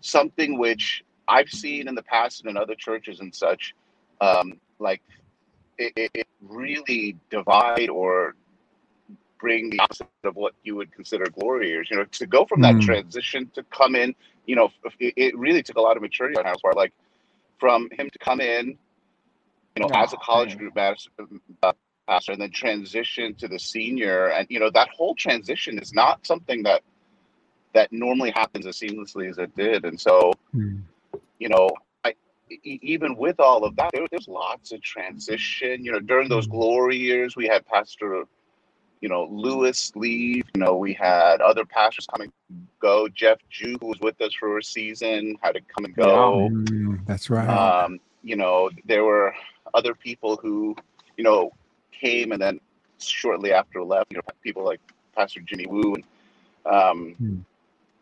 [0.00, 3.74] something which I've seen in the past and in other churches and such,
[4.20, 5.02] um, like
[5.78, 8.34] it, it, it, really divide or
[9.38, 11.88] bring the opposite of what you would consider glory years.
[11.90, 12.82] You know, to go from that mm.
[12.82, 14.14] transition to come in,
[14.46, 16.76] you know, it, it, really took a lot of maturity on Harold's part.
[16.76, 16.92] Like
[17.58, 18.78] from him to come in
[19.76, 21.10] you know, as a college group master,
[21.62, 21.72] uh,
[22.08, 26.26] pastor, and then transition to the senior, and you know, that whole transition is not
[26.26, 26.82] something that
[27.74, 30.80] that normally happens as seamlessly as it did, and so, mm.
[31.38, 31.70] you know,
[32.04, 32.14] I,
[32.62, 35.84] even with all of that, there, there's lots of transition.
[35.84, 36.52] You know, during those hmm.
[36.52, 38.24] glory years, we had Pastor,
[39.00, 40.44] you know, Lewis leave.
[40.54, 42.32] You know, we had other pastors come and
[42.80, 43.08] go.
[43.08, 46.48] Jeff Jew, who was with us for a season, had to come and go.
[46.50, 47.48] Mm, that's right.
[47.48, 49.34] Um, you know, there were
[49.76, 50.74] other people who,
[51.16, 51.52] you know,
[51.92, 52.58] came and then
[52.98, 54.10] shortly after left.
[54.10, 54.80] You know, people like
[55.14, 56.04] Pastor Jimmy Woo and,
[56.64, 57.38] um, hmm.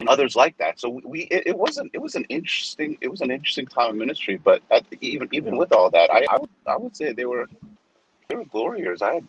[0.01, 0.81] and others like that.
[0.81, 3.97] So we it, it, wasn't it was an interesting it was an interesting time of
[3.97, 4.37] ministry.
[4.37, 7.47] But at, even even with all that, I, I would I would say they were
[8.29, 9.03] they were glory years.
[9.03, 9.21] I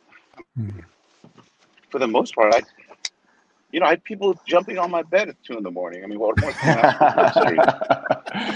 [0.56, 0.70] hmm.
[1.90, 2.62] for the most part, I
[3.76, 6.02] you know, I had people jumping on my bed at two in the morning.
[6.02, 6.78] I mean, what more can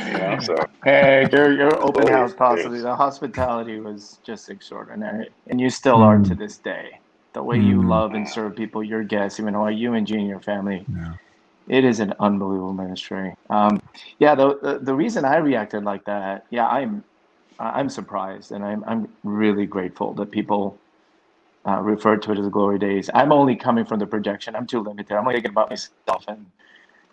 [0.08, 0.56] you know, so
[0.86, 6.06] hey, your your open house possibly the hospitality was just extraordinary, and you still mm.
[6.06, 7.02] are to this day.
[7.34, 7.68] The way mm.
[7.68, 10.86] you love and serve people, your guests, even though you and Jean, your family.
[10.88, 11.16] Yeah.
[11.68, 13.36] It is an unbelievable ministry.
[13.50, 13.82] Um,
[14.20, 17.04] yeah, the, the the reason I reacted like that, yeah, I'm
[17.60, 20.80] I'm surprised, and I'm I'm really grateful that people
[21.68, 23.10] uh, refer to it as glory days.
[23.14, 24.56] I'm only coming from the projection.
[24.56, 25.12] I'm too limited.
[25.14, 26.46] I'm only thinking about myself and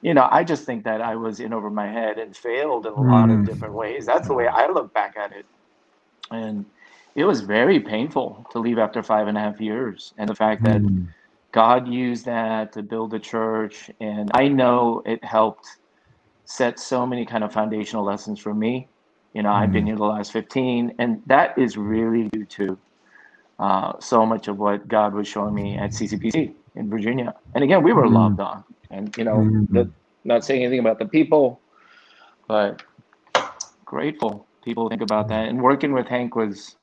[0.03, 2.93] you know, I just think that I was in over my head and failed in
[2.93, 3.11] a mm.
[3.11, 3.47] lot of mm.
[3.47, 4.07] different ways.
[4.07, 5.47] That's the way I look back at it.
[6.31, 6.67] And
[7.15, 10.13] it was very painful to leave after five and a half years.
[10.19, 11.09] And the fact that mm.
[11.53, 13.91] God used that to build a church.
[14.01, 15.67] And I know it helped
[16.45, 18.89] set so many kind of foundational lessons for me.
[19.33, 19.55] You know, mm.
[19.55, 19.89] I've been mm.
[19.89, 22.79] here the last 15, and that is really due to
[23.59, 27.35] uh, so much of what God was showing me at CCPC in Virginia.
[27.55, 28.15] And again, we were mm.
[28.15, 28.65] loved on.
[28.91, 29.75] And you know, mm-hmm.
[29.75, 29.91] the,
[30.25, 31.61] not saying anything about the people,
[32.47, 32.83] but
[33.85, 35.49] grateful people think about that.
[35.49, 36.77] And working with Hank was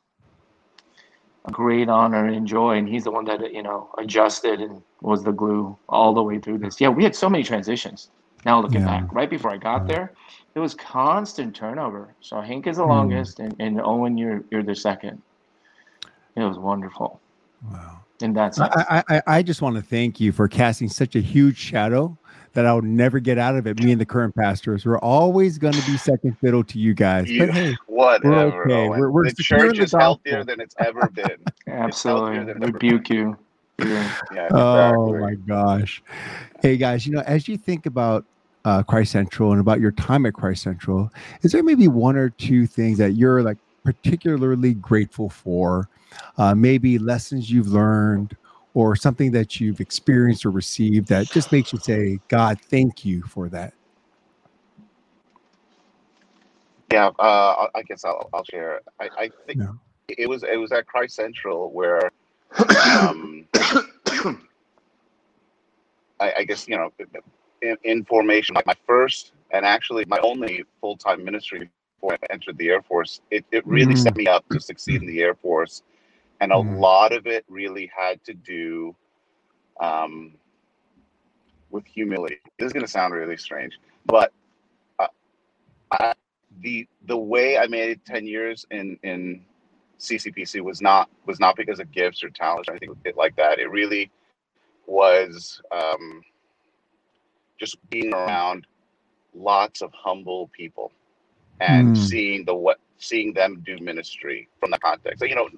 [1.46, 2.78] a great honor and joy.
[2.78, 6.40] And he's the one that, you know, adjusted and was the glue all the way
[6.40, 6.80] through this.
[6.82, 8.10] Yeah, we had so many transitions.
[8.46, 9.02] Now looking yeah.
[9.02, 10.14] back, right before I got there,
[10.56, 12.14] it was constant turnover.
[12.22, 12.90] So Hank is the mm.
[12.90, 15.22] longest, and, and Owen, you're you're the second.
[16.36, 17.20] It was wonderful.
[17.72, 18.00] Wow.
[18.22, 21.58] And that's I, I, I just want to thank you for casting such a huge
[21.58, 22.18] shadow
[22.54, 23.84] that I'll never get out of it.
[23.84, 27.30] Me and the current pastors, we're always going to be second fiddle to you guys.
[27.30, 28.64] You, but hey, whatever.
[28.68, 28.90] We're okay.
[28.90, 31.38] We're, we're the church is healthier than it's ever been.
[31.68, 33.38] Absolutely, rebuke you.
[33.80, 34.20] Yeah.
[34.34, 36.02] yeah oh my gosh.
[36.62, 38.24] Hey guys, you know, as you think about
[38.66, 42.30] uh, Christ Central and about your time at Christ Central, is there maybe one or
[42.30, 45.90] two things that you're like particularly grateful for?
[46.38, 48.36] Uh, maybe lessons you've learned
[48.74, 53.22] or something that you've experienced or received that just makes you say, God, thank you
[53.24, 53.74] for that?
[56.92, 58.82] Yeah, uh, I guess I'll, I'll share.
[59.00, 59.80] I, I think no.
[60.08, 62.12] it was it was at Christ Central where,
[63.00, 63.48] um,
[66.20, 66.94] I, I, guess you know,
[67.64, 71.70] in, in formation, like my first and actually my only full time ministry
[72.04, 73.98] before I entered the Air Force, it, it really mm.
[73.98, 75.84] set me up to succeed in the Air Force
[76.42, 76.80] and a mm.
[76.80, 78.96] lot of it really had to do
[79.80, 80.34] um,
[81.70, 82.40] with humility.
[82.60, 84.34] This is going to sound really strange, but
[85.00, 85.08] uh,
[85.92, 86.14] I,
[86.62, 89.46] the the way I made it ten years in in
[90.00, 93.60] CCPC was not was not because of gifts or talents or anything like that.
[93.60, 94.12] It really
[94.86, 96.22] was um,
[97.58, 98.68] just being around
[99.34, 100.92] lots of humble people
[101.60, 101.98] and mm.
[101.98, 105.20] seeing the what seeing them do ministry from the context.
[105.20, 105.50] So, you know,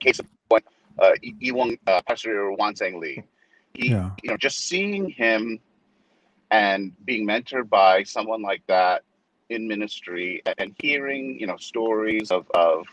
[0.00, 0.64] case of point,
[0.98, 3.22] uh, Ewong, uh, Pastor Won Sang Lee.
[3.74, 4.10] He, yeah.
[4.22, 5.58] you know, just seeing him
[6.50, 9.02] and being mentored by someone like that
[9.50, 12.86] in ministry and hearing, you know, stories of, of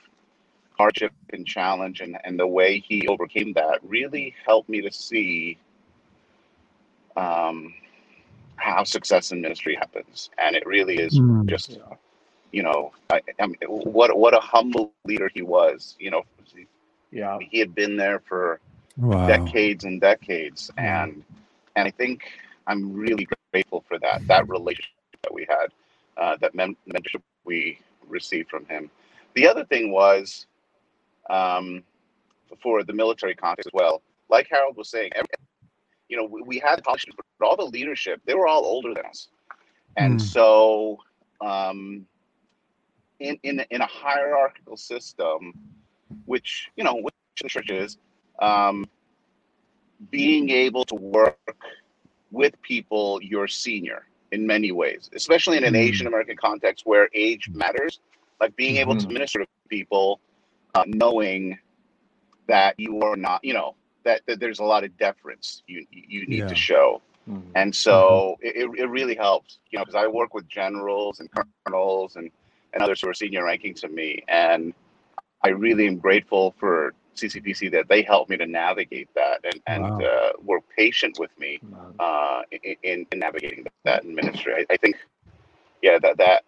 [0.78, 5.58] hardship and challenge and, and the way he overcame that really helped me to see
[7.16, 7.74] um,
[8.56, 10.32] how success in ministry happens.
[10.40, 11.46] And it really is mm.
[11.48, 11.98] just, you know,
[13.10, 16.24] I, I mean, what, what a humble leader he was, you know,
[17.12, 17.38] yeah.
[17.42, 18.60] He had been there for
[18.98, 19.28] wow.
[19.28, 20.72] decades and decades.
[20.78, 21.24] And
[21.76, 22.24] and I think
[22.68, 25.68] I'm really grateful for that, that relationship that we had,
[26.18, 28.90] uh, that mentorship we received from him.
[29.34, 30.48] The other thing was
[31.30, 31.84] um,
[32.62, 35.28] for the military context as well, like Harold was saying, every,
[36.10, 39.06] you know, we, we had politicians, but all the leadership, they were all older than
[39.06, 39.30] us.
[39.98, 40.22] And mm.
[40.22, 41.00] so
[41.40, 42.06] um,
[43.22, 45.54] in, in, in a hierarchical system,
[46.26, 47.98] which you know, which the church is,
[48.40, 48.86] um,
[50.10, 51.56] being able to work
[52.32, 55.90] with people your senior in many ways, especially in an mm-hmm.
[55.90, 58.00] Asian American context where age matters.
[58.40, 59.08] Like being able mm-hmm.
[59.08, 60.20] to minister to people,
[60.74, 61.60] uh, knowing
[62.48, 66.26] that you are not, you know, that, that there's a lot of deference you you
[66.26, 66.48] need yeah.
[66.48, 67.04] to show.
[67.30, 67.52] Mm-hmm.
[67.54, 68.74] And so mm-hmm.
[68.74, 71.30] it, it really helps, you know, because I work with generals and
[71.66, 72.32] colonels and,
[72.74, 74.24] and others who are senior ranking to me.
[74.28, 74.74] And
[75.44, 79.84] I really am grateful for CCPC that they helped me to navigate that and, and
[79.84, 80.00] wow.
[80.00, 81.60] uh, were patient with me
[82.00, 84.54] uh, in, in, navigating that in ministry.
[84.54, 84.96] I, I, think,
[85.82, 86.44] yeah, that, that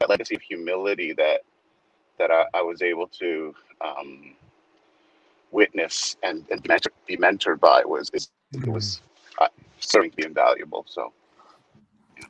[0.00, 1.40] that legacy of humility that
[2.18, 4.34] that I, I was able to um,
[5.52, 9.00] witness and, and mentor, be mentored by was is, it was
[9.38, 9.44] mm-hmm.
[9.44, 9.48] uh,
[9.80, 10.84] certainly invaluable.
[10.88, 11.12] So.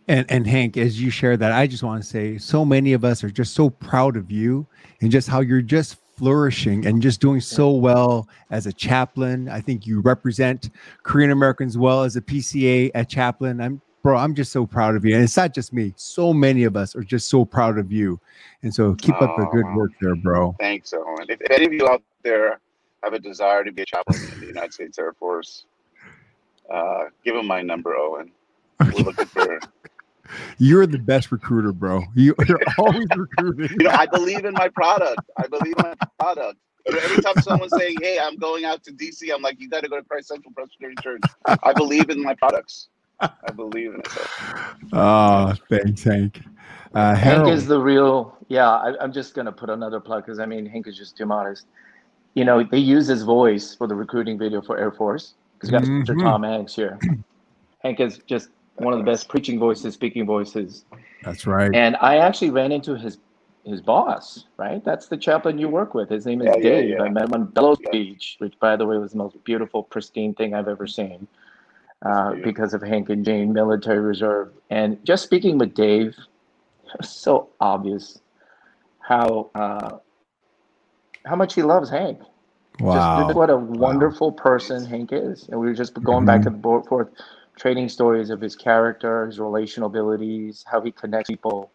[0.09, 3.05] And and Hank, as you share that, I just want to say, so many of
[3.05, 4.67] us are just so proud of you
[5.01, 9.49] and just how you're just flourishing and just doing so well as a chaplain.
[9.49, 10.71] I think you represent
[11.05, 13.61] Korean Americans well as a PCA at chaplain.
[13.61, 15.15] I'm bro, I'm just so proud of you.
[15.15, 15.93] And it's not just me.
[15.97, 18.19] So many of us are just so proud of you.
[18.63, 20.57] And so keep up the good work there, bro.
[20.59, 21.27] Thanks, Owen.
[21.29, 22.59] If any of you out there
[23.03, 25.67] have a desire to be a chaplain in the United States Air Force,
[26.71, 28.31] uh, give them my number, Owen.
[28.81, 29.61] We're looking for
[30.59, 32.03] you're the best recruiter, bro.
[32.15, 33.77] You, are always recruiting.
[33.81, 35.21] you know, I believe in my product.
[35.37, 36.59] I believe in my product.
[36.87, 39.89] Every time someone's saying, "Hey, I'm going out to DC," I'm like, "You got to
[39.89, 42.89] go to Christ Central Presbyterian Church." I believe in my products.
[43.21, 44.09] I believe in it.
[44.93, 46.41] Oh, thanks, Hank.
[46.95, 48.37] Uh, Hank is the real.
[48.49, 51.27] Yeah, I, am just gonna put another plug because I mean, Hank is just too
[51.27, 51.67] modest.
[52.35, 55.79] You know, they use his voice for the recruiting video for Air Force because you
[55.79, 56.03] got mm-hmm.
[56.03, 56.23] Mr.
[56.23, 56.99] Tom Hanks here.
[57.83, 58.51] Hank is just
[58.81, 60.85] one of the best preaching voices, speaking voices.
[61.23, 61.75] That's right.
[61.75, 63.19] And I actually ran into his
[63.65, 64.83] his boss, right?
[64.85, 66.09] That's the chaplain you work with.
[66.09, 66.89] His name is yeah, Dave.
[66.89, 67.03] Yeah, yeah.
[67.03, 70.35] I met him on Bellows Beach, which, by the way, was the most beautiful, pristine
[70.35, 71.29] thing I've ever seen
[72.05, 74.53] uh, because of Hank and Jane Military Reserve.
[74.71, 76.17] And just speaking with Dave,
[76.85, 78.21] it was so obvious
[79.01, 79.99] how uh,
[81.27, 82.21] how much he loves Hank.
[82.81, 83.25] Wow.
[83.25, 84.43] Just what a wonderful wow.
[84.43, 85.49] person Hank is.
[85.49, 86.27] And we were just going mm-hmm.
[86.27, 87.11] back and forth,
[87.59, 91.71] trading stories of his character, his relational abilities, how he connects people.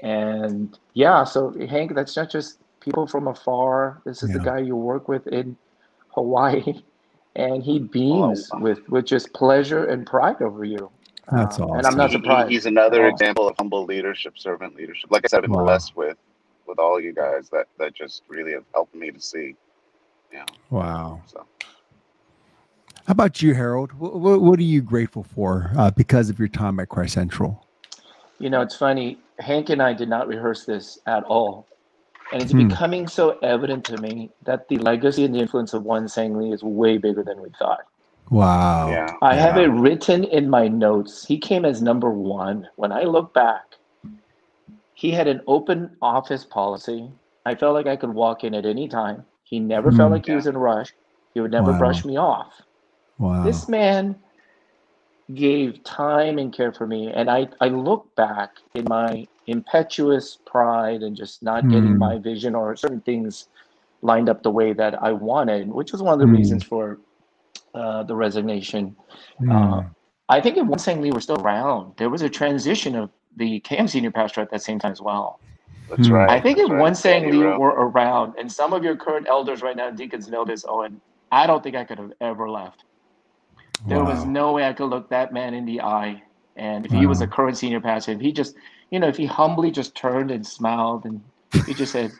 [0.00, 4.00] And yeah, so Hank, that's not just people from afar.
[4.04, 4.38] This is yeah.
[4.38, 5.56] the guy you work with in
[6.08, 6.82] Hawaii.
[7.34, 8.62] And he beams oh, wow.
[8.62, 10.90] with, with just pleasure and pride over you.
[11.30, 11.78] That's awesome.
[11.78, 12.50] And I'm not surprised.
[12.50, 15.10] He, he's another example of humble leadership, servant leadership.
[15.10, 15.64] Like I said, I've been wow.
[15.64, 16.18] blessed with
[16.66, 19.54] with all you guys that that just really have helped me to see.
[20.30, 20.44] Yeah.
[20.68, 21.22] Wow.
[21.26, 21.46] So.
[23.06, 23.92] How about you, Harold?
[23.94, 27.66] What, what, what are you grateful for uh, because of your time at Christ Central?
[28.38, 29.18] You know, it's funny.
[29.40, 31.66] Hank and I did not rehearse this at all.
[32.32, 32.68] And it's hmm.
[32.68, 36.52] becoming so evident to me that the legacy and the influence of Won Sang Lee
[36.52, 37.84] is way bigger than we thought.
[38.30, 38.88] Wow.
[38.88, 39.14] Yeah.
[39.20, 39.40] I yeah.
[39.40, 41.26] have it written in my notes.
[41.26, 42.68] He came as number one.
[42.76, 43.64] When I look back,
[44.94, 47.10] he had an open office policy.
[47.44, 49.24] I felt like I could walk in at any time.
[49.42, 50.14] He never mm, felt hmm.
[50.14, 50.32] like yeah.
[50.32, 50.94] he was in a rush.
[51.34, 51.78] He would never wow.
[51.78, 52.62] brush me off.
[53.18, 53.44] Wow.
[53.44, 54.16] This man
[55.34, 57.10] gave time and care for me.
[57.12, 61.70] And I, I look back in my impetuous pride and just not mm.
[61.70, 61.98] getting hmm.
[61.98, 63.48] my vision or certain things
[64.02, 66.36] lined up the way that I wanted, which was one of the mm.
[66.36, 66.98] reasons for
[67.74, 68.96] uh, the resignation.
[69.50, 69.82] Uh,
[70.28, 73.60] I think if Won Sang Lee were still around, there was a transition of the
[73.60, 75.40] KM senior pastor at that same time as well.
[75.88, 76.30] That's right.
[76.30, 76.80] I think if right.
[76.80, 80.44] Won Sang Lee were around, and some of your current elders right now, deacons know
[80.44, 81.00] this, Owen,
[81.30, 82.84] I don't think I could have ever left.
[83.86, 84.10] There wow.
[84.10, 86.22] was no way I could look that man in the eye.
[86.56, 87.00] And if wow.
[87.00, 88.54] he was a current senior pastor, if he just,
[88.90, 91.22] you know, if he humbly just turned and smiled and
[91.66, 92.12] he just said,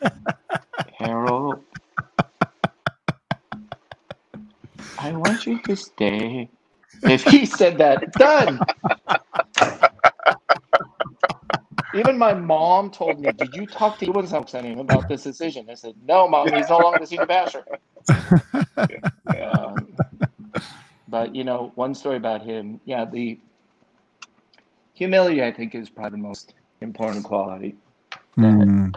[0.98, 1.64] Harold,
[4.98, 6.48] I want you to stay.
[7.02, 8.60] If he said that, done.
[11.94, 15.94] Even my mom told me, "Did you talk to Selksening about this decision?" I said,
[16.04, 16.52] "No, mom.
[16.52, 17.64] He's no longer the senior pastor."
[21.10, 22.80] but you know, one story about him.
[22.84, 23.38] Yeah, the
[24.94, 27.74] humility I think is probably the most important quality.
[28.36, 28.94] That,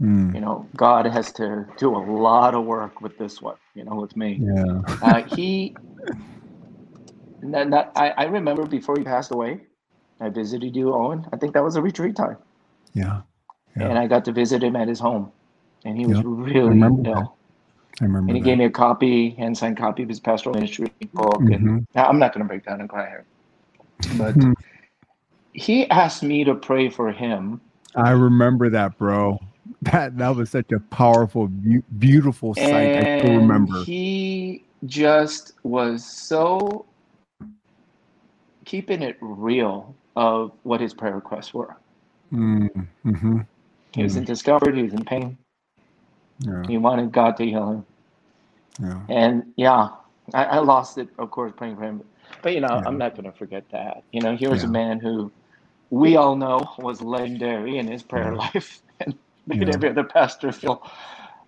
[0.00, 0.34] mm.
[0.34, 3.56] You know, God has to do a lot of work with this one.
[3.74, 4.40] You know, with me.
[4.40, 4.80] Yeah.
[5.00, 5.76] uh, he.
[7.42, 9.60] That, I, I remember before he passed away,
[10.20, 11.26] I visited you, Owen.
[11.32, 12.36] I think that was a retreat time.
[12.94, 13.22] Yeah.
[13.76, 13.88] yeah.
[13.88, 15.32] And I got to visit him at his home,
[15.84, 17.36] and he was really ill.
[18.02, 18.30] I remember.
[18.30, 18.44] And he that.
[18.44, 21.40] gave me a copy, hand signed copy of his pastoral ministry book.
[21.40, 21.68] Mm-hmm.
[21.68, 23.24] And I'm not going to break down and cry here,
[24.18, 24.52] but mm-hmm.
[25.52, 27.60] he asked me to pray for him.
[27.94, 29.38] I remember that, bro.
[29.82, 31.46] That that was such a powerful,
[31.98, 32.66] beautiful sight.
[32.66, 33.84] And I still remember.
[33.84, 36.84] He just was so
[38.64, 41.76] keeping it real of what his prayer requests were.
[42.32, 43.40] Mm-hmm.
[43.92, 44.76] He was in discomfort.
[44.76, 45.38] He was in pain.
[46.40, 46.62] Yeah.
[46.66, 47.86] He wanted God to heal him.
[48.80, 49.00] Yeah.
[49.08, 49.88] And yeah,
[50.34, 52.02] I, I, lost it, of course, praying for him.
[52.42, 52.82] But, you know, yeah.
[52.86, 54.04] I'm not going to forget that.
[54.12, 55.30] You know, here's a man who
[55.90, 59.16] we all know was legendary in his prayer life and
[59.46, 60.90] made every other pastor feel,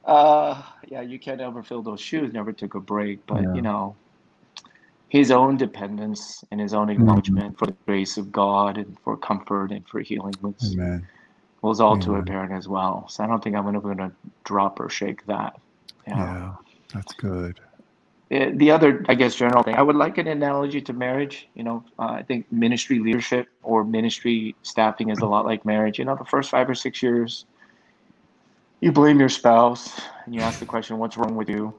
[0.04, 2.32] uh, yeah, you can't ever fill those shoes.
[2.32, 3.24] Never took a break.
[3.26, 3.96] But, you know,
[5.08, 7.56] his own dependence and his own acknowledgement mm-hmm.
[7.56, 11.06] for the grace of God and for comfort and for healing was Amen.
[11.62, 12.02] was all Amen.
[12.02, 13.08] too apparent as well.
[13.08, 14.12] So I don't think I'm ever going to
[14.42, 15.58] drop or shake that.
[16.06, 16.52] Yeah, yeah
[16.94, 17.60] that's good.
[18.30, 21.46] The other, I guess, general thing, I would like an analogy to marriage.
[21.54, 25.98] You know, uh, I think ministry leadership or ministry staffing is a lot like marriage.
[25.98, 27.44] You know, the first five or six years,
[28.80, 31.74] you blame your spouse and you ask the question, "What's wrong with you?"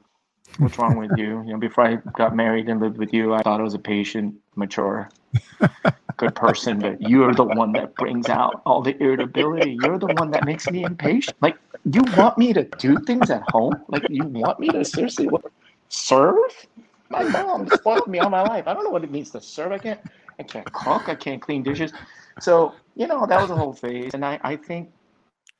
[0.58, 1.42] What's wrong with you?
[1.44, 3.78] You know, before I got married and lived with you, I thought I was a
[3.78, 5.10] patient, mature,
[6.16, 9.78] good person, but you're the one that brings out all the irritability.
[9.82, 11.36] You're the one that makes me impatient.
[11.40, 11.56] Like,
[11.90, 13.74] you want me to do things at home?
[13.88, 15.28] Like, you want me to seriously
[15.88, 16.66] serve?
[17.10, 18.66] My mom spoiled me all my life.
[18.66, 19.72] I don't know what it means to serve.
[19.72, 20.00] I can't,
[20.38, 21.08] I can't cook.
[21.08, 21.92] I can't clean dishes.
[22.40, 24.14] So, you know, that was a whole phase.
[24.14, 24.90] And I, I think,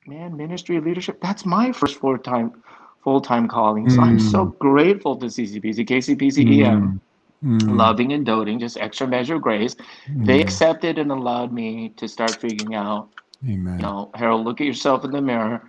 [0.05, 2.61] man, ministry leadership, that's my first full time
[3.03, 3.89] full time calling.
[3.89, 4.03] So mm.
[4.03, 4.59] I'm so mm.
[4.59, 6.99] grateful to CCPC, KCPC, EM,
[7.43, 7.77] mm.
[7.77, 9.75] loving and doting, just extra measure of grace.
[10.09, 13.09] They accepted and allowed me to start figuring out,
[13.43, 13.75] Amen.
[13.75, 15.61] you know, Harold, look at yourself in the mirror.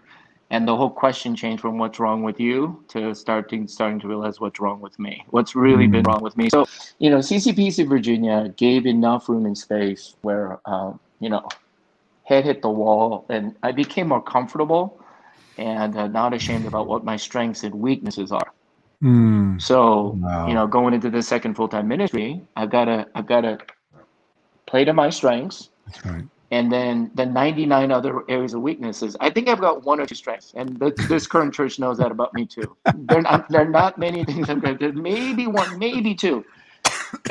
[0.50, 4.40] And the whole question changed from what's wrong with you to starting starting to realize
[4.40, 5.22] what's wrong with me.
[5.28, 5.92] What's really mm.
[5.92, 6.48] been wrong with me.
[6.48, 6.66] So,
[6.98, 11.46] you know, CCPC Virginia gave enough room and space where, um, you know,
[12.24, 15.02] head hit the wall, and I became more comfortable
[15.58, 18.52] and uh, not ashamed about what my strengths and weaknesses are.
[19.02, 19.60] Mm.
[19.60, 20.48] So, wow.
[20.48, 23.58] you know, going into the second full time ministry, I've got to I've got to
[24.66, 25.70] play to my strengths.
[26.04, 26.24] Right.
[26.50, 29.16] and then the 99 other areas of weaknesses.
[29.20, 32.10] I think I've got one or two strengths, and the, this current church knows that
[32.10, 32.76] about me too.
[32.94, 34.78] There not there are not many things I'm good.
[34.78, 36.44] There's maybe one, maybe two.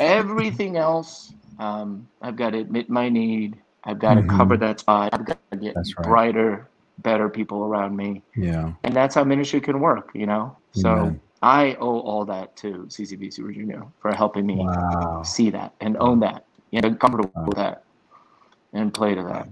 [0.00, 3.56] Everything else, um, I've got to admit my need.
[3.84, 4.28] I've got mm-hmm.
[4.28, 5.10] to cover that spot.
[5.12, 5.94] I've got to get right.
[6.02, 8.22] brighter, better people around me.
[8.36, 10.10] Yeah, and that's how ministry can work.
[10.14, 11.18] You know, so.
[11.42, 15.22] I owe all that to CCPC Virginia for helping me wow.
[15.22, 17.44] see that and own that, you know, comfortable wow.
[17.44, 17.84] with that
[18.72, 19.48] and play to that.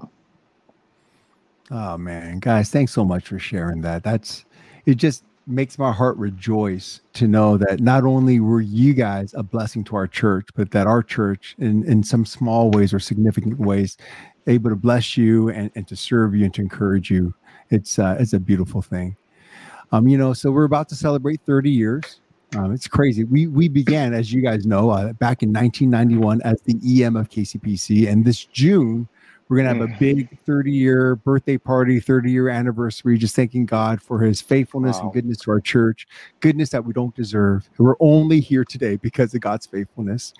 [1.70, 4.02] Oh man, guys, thanks so much for sharing that.
[4.02, 4.44] That's
[4.84, 9.42] it just makes my heart rejoice to know that not only were you guys a
[9.42, 13.58] blessing to our church, but that our church in, in some small ways or significant
[13.58, 13.96] ways
[14.48, 17.34] able to bless you and, and to serve you and to encourage you.
[17.70, 19.16] It's uh, it's a beautiful thing.
[19.92, 22.20] Um, you know, so we're about to celebrate 30 years.
[22.56, 23.24] Um, it's crazy.
[23.24, 27.28] We we began, as you guys know, uh, back in 1991 as the EM of
[27.28, 29.08] KCPC, and this June
[29.48, 29.98] we're gonna have a mm.
[29.98, 35.04] big 30 year birthday party, 30 year anniversary, just thanking God for His faithfulness wow.
[35.04, 36.06] and goodness to our church,
[36.40, 37.68] goodness that we don't deserve.
[37.78, 40.34] We're only here today because of God's faithfulness.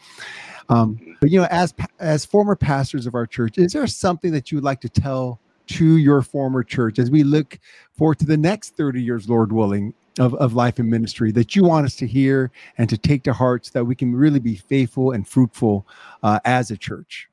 [0.69, 4.51] Um, but you know, as as former pastors of our church, is there something that
[4.51, 7.59] you would like to tell to your former church as we look
[7.97, 11.65] forward to the next 30 years, Lord willing, of, of life and ministry that you
[11.65, 14.57] want us to hear and to take to heart so that we can really be
[14.57, 15.87] faithful and fruitful
[16.23, 17.29] uh, as a church?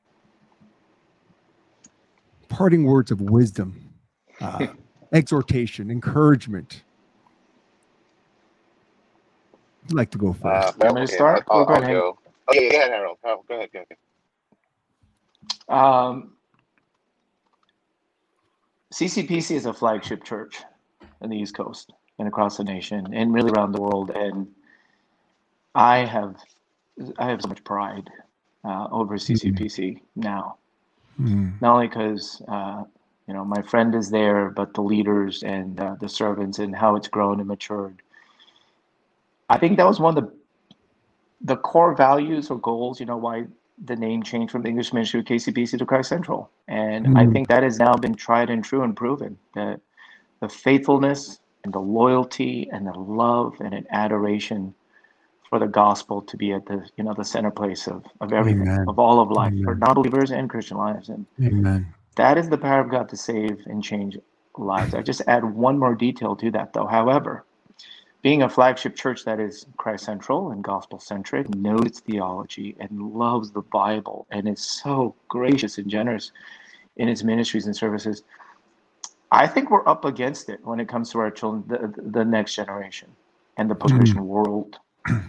[2.48, 3.90] Parting words of wisdom,
[4.40, 4.66] uh,
[5.12, 6.82] exhortation, encouragement.
[9.86, 10.32] I'd like to go uh,
[10.70, 10.80] first.
[10.80, 11.44] Uh, okay, start?
[11.50, 12.18] I'll, I'll, I'll go.
[12.46, 13.18] Oh, yeah, yeah, Harold.
[13.24, 13.70] Oh, go ahead.
[13.72, 13.98] Go ahead.
[15.68, 16.32] Um,
[18.94, 20.62] CCPC is a flagship church
[21.20, 24.10] in the East Coast and across the nation and really around the world.
[24.10, 24.46] And
[25.74, 26.36] I have
[27.18, 28.08] I have so much pride
[28.64, 30.20] uh, over CCPC mm-hmm.
[30.20, 30.58] now,
[31.20, 31.48] mm-hmm.
[31.60, 32.84] not only because uh,
[33.26, 36.94] you know my friend is there, but the leaders and uh, the servants and how
[36.94, 38.00] it's grown and matured.
[39.50, 40.32] I think that was one of the
[41.40, 43.00] the core values or goals.
[43.00, 43.46] You know why
[43.82, 46.50] the name change from the English Ministry of KCPC to Christ Central.
[46.68, 47.18] And mm.
[47.18, 49.80] I think that has now been tried and true and proven that
[50.40, 54.74] the faithfulness and the loyalty and the love and an adoration
[55.48, 58.62] for the gospel to be at the you know the center place of, of everything
[58.62, 58.86] Amen.
[58.88, 59.64] of all of life Amen.
[59.64, 61.08] for non-believers and Christian lives.
[61.08, 61.86] And Amen.
[62.16, 64.18] that is the power of God to save and change
[64.56, 64.94] lives.
[64.94, 66.86] I just add one more detail to that though.
[66.86, 67.44] However,
[68.24, 73.12] being a flagship church that is Christ central and gospel centric, knows its theology and
[73.12, 76.32] loves the Bible and is so gracious and generous
[76.96, 78.22] in its ministries and services,
[79.30, 82.54] I think we're up against it when it comes to our children, the, the next
[82.54, 83.10] generation
[83.58, 84.26] and the post-Christian mm.
[84.26, 84.78] world.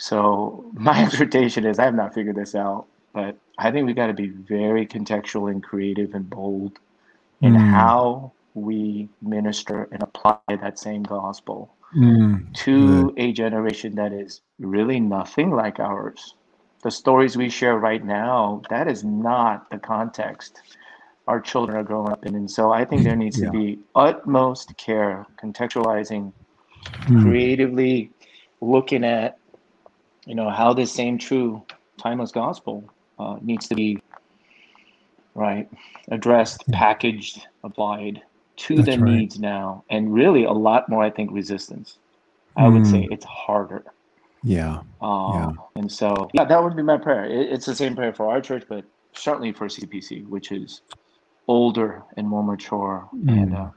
[0.00, 4.06] So my exhortation is I have not figured this out, but I think we got
[4.06, 6.78] to be very contextual and creative and bold
[7.40, 7.70] in mm.
[7.72, 13.14] how we minister and apply that same gospel mm, to good.
[13.18, 16.34] a generation that is really nothing like ours.
[16.82, 20.60] The stories we share right now, that is not the context
[21.28, 22.34] our children are growing up in.
[22.34, 23.46] And so I think there needs yeah.
[23.46, 26.32] to be utmost care, contextualizing,
[26.82, 27.22] mm.
[27.22, 28.10] creatively
[28.62, 29.38] looking at,
[30.24, 31.62] you know, how this same true
[31.98, 32.82] timeless gospel
[33.18, 34.02] uh, needs to be
[35.34, 35.68] right
[36.10, 38.22] addressed, packaged, applied
[38.58, 39.12] to That's the right.
[39.12, 41.98] needs now, and really a lot more, I think, resistance.
[42.56, 42.74] I mm.
[42.74, 43.12] would say hmm.
[43.12, 43.84] it's harder.
[44.42, 44.80] Yeah.
[45.00, 45.52] Um, yeah.
[45.76, 47.24] And so, yeah, that would be my prayer.
[47.24, 50.82] It, it's the same prayer for our church, but certainly for CPC, which is
[51.46, 53.08] older and more mature.
[53.14, 53.42] Mm.
[53.42, 53.68] And uh,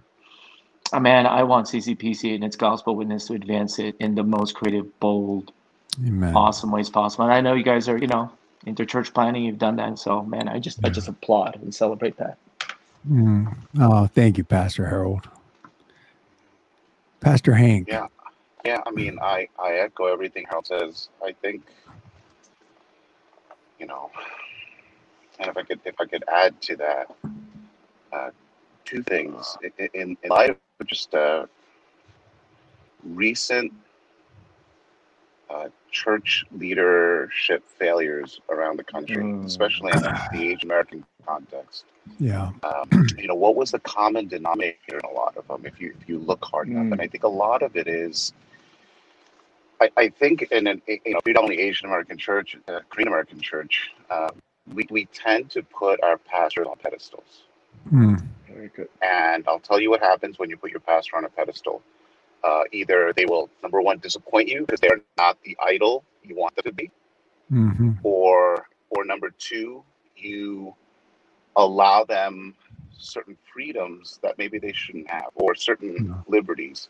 [0.94, 4.56] uh, man, I want CCPC and its gospel witness to advance it in the most
[4.56, 5.52] creative, bold,
[6.06, 6.36] Amen.
[6.36, 7.26] awesome ways possible.
[7.26, 8.32] And I know you guys are, you know,
[8.66, 9.44] into church planning.
[9.44, 10.88] You've done that, and so man, I just, yeah.
[10.88, 12.38] I just applaud and celebrate that.
[13.10, 13.56] Mm.
[13.80, 15.28] Oh, thank you, Pastor Harold.
[17.20, 17.88] Pastor Hank.
[17.88, 18.08] Yeah,
[18.66, 18.82] yeah.
[18.86, 21.10] I mean, I I echo everything Harold says.
[21.24, 21.64] I think,
[23.80, 24.12] you know,
[25.40, 27.16] and if I could if I could add to that,
[28.12, 28.30] uh,
[28.86, 31.46] two things in, in, in light of just uh,
[33.04, 33.72] recent
[35.50, 39.46] uh, church leadership failures around the country, mm.
[39.46, 41.86] especially in the Asian American context.
[42.20, 42.52] Yeah.
[42.64, 45.66] Um, you know, what was the common denominator in a lot of them?
[45.66, 46.72] If you if you look hard mm.
[46.72, 48.34] enough, and I think a lot of it is.
[49.80, 53.92] I, I think in an you know predominantly Asian American church, uh, Korean American church,
[54.10, 54.30] uh,
[54.74, 57.44] we we tend to put our pastors on pedestals.
[57.92, 58.24] Mm.
[58.48, 58.90] Very good.
[59.02, 61.82] And I'll tell you what happens when you put your pastor on a pedestal.
[62.44, 66.56] Uh, either they will number one disappoint you because they're not the idol you want
[66.56, 66.90] them to be,
[67.52, 67.92] mm-hmm.
[68.04, 69.84] or or number two,
[70.16, 70.76] you
[71.56, 72.56] allow them
[72.98, 76.22] certain freedoms that maybe they shouldn't have or certain Yeah.
[76.28, 76.90] liberties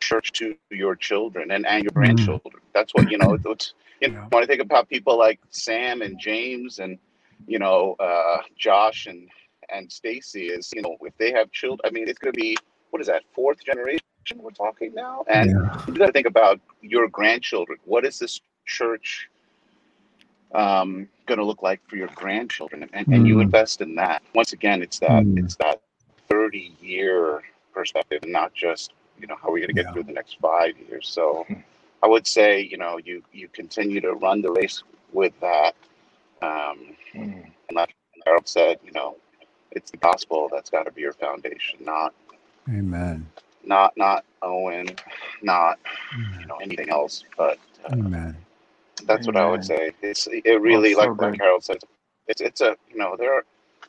[0.00, 2.28] church to your children and, and your Mm.
[2.28, 2.54] grandchildren.
[2.74, 6.18] That's what you know it's, you know when i think about people like sam and
[6.18, 6.98] james and
[7.46, 9.28] you know uh, josh and
[9.72, 12.56] and stacy is you know if they have children i mean it's going to be
[12.90, 14.02] what is that fourth generation
[14.36, 15.76] we're talking now and yeah.
[15.86, 17.78] you got to think about your grandchildren.
[17.84, 19.28] What is this church
[20.54, 22.88] um, going to look like for your grandchildren?
[22.92, 23.42] And, and you Mm.
[23.42, 24.22] invest in that.
[24.34, 25.36] Once again, it's that Mm.
[25.36, 25.80] it's that
[26.28, 29.92] thirty year perspective, and not just you know how are we going to get Yeah.
[29.92, 31.08] through the next five years.
[31.08, 31.46] So
[32.02, 34.82] I would say you know you you continue to run the race
[35.12, 35.74] with that.
[36.42, 37.52] Um, Mm.
[37.68, 37.94] and like
[38.26, 39.16] Harold said, you know,
[39.72, 42.14] it's the gospel that's got to be your foundation, not
[42.70, 43.28] Amen.
[43.64, 44.88] not not Owen,
[45.42, 45.78] not
[46.40, 47.58] you know anything else, but.
[47.84, 48.36] Uh, Amen.
[49.06, 49.92] That's what I would say.
[50.02, 51.40] It's it really Oh, so like like.
[51.40, 51.78] Harold said.
[52.28, 53.44] It's it's a you know there are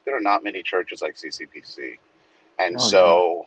[0.05, 1.97] there are not many churches like CCPC,
[2.59, 3.45] and Oh, so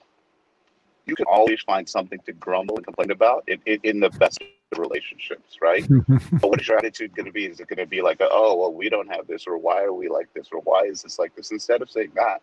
[1.07, 4.41] you can always find something to grumble and complain about in, in, in the best
[4.77, 5.89] relationships, right?
[6.41, 7.47] but what is your attitude going to be?
[7.47, 9.93] Is it going to be like, oh well, we don't have this, or why are
[9.93, 11.51] we like this, or why is this like this?
[11.53, 12.43] Instead of saying that,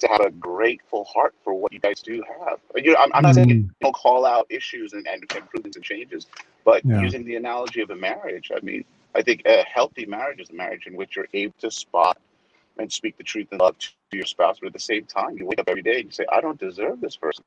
[0.00, 2.58] to have a grateful heart for what you guys do have.
[2.76, 3.70] You know, I'm, I'm not saying you Mm.
[3.80, 6.26] don't call out issues and, and improvements and changes,
[6.64, 7.00] but Yeah.
[7.00, 8.84] using the analogy of a marriage, I mean,
[9.14, 12.18] I think a healthy marriage is a marriage in which you're able to spot
[12.78, 15.46] and speak the truth and love to your spouse, but at the same time, you
[15.46, 17.44] wake up every day and you say, I don't deserve this person.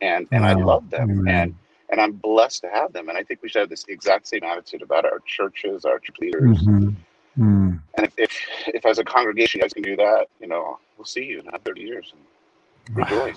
[0.00, 1.10] And and I love them.
[1.10, 1.28] Amen.
[1.28, 1.54] And
[1.90, 3.08] and I'm blessed to have them.
[3.08, 6.16] And I think we should have this exact same attitude about our churches, our church
[6.20, 6.58] leaders.
[6.58, 6.94] Mhm.
[7.38, 7.80] Mm.
[7.96, 8.32] And if, if
[8.68, 11.58] if as a congregation you guys can do that, you know, we'll see you in
[11.64, 13.36] 30 years and rejoice.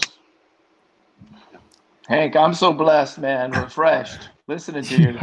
[2.08, 3.52] Hank, I'm so blessed, man.
[3.62, 4.30] Refreshed.
[4.48, 5.20] Listening to you.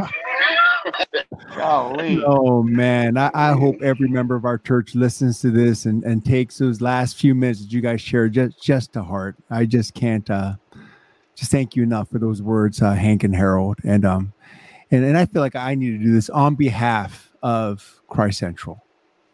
[1.55, 2.23] Golly.
[2.25, 6.23] Oh man, I, I hope every member of our church listens to this and, and
[6.23, 9.35] takes those last few minutes that you guys shared just just to heart.
[9.49, 10.53] I just can't uh
[11.39, 13.79] just thank you enough for those words, uh, Hank and Harold.
[13.83, 14.33] And um
[14.91, 18.83] and, and I feel like I need to do this on behalf of Christ Central.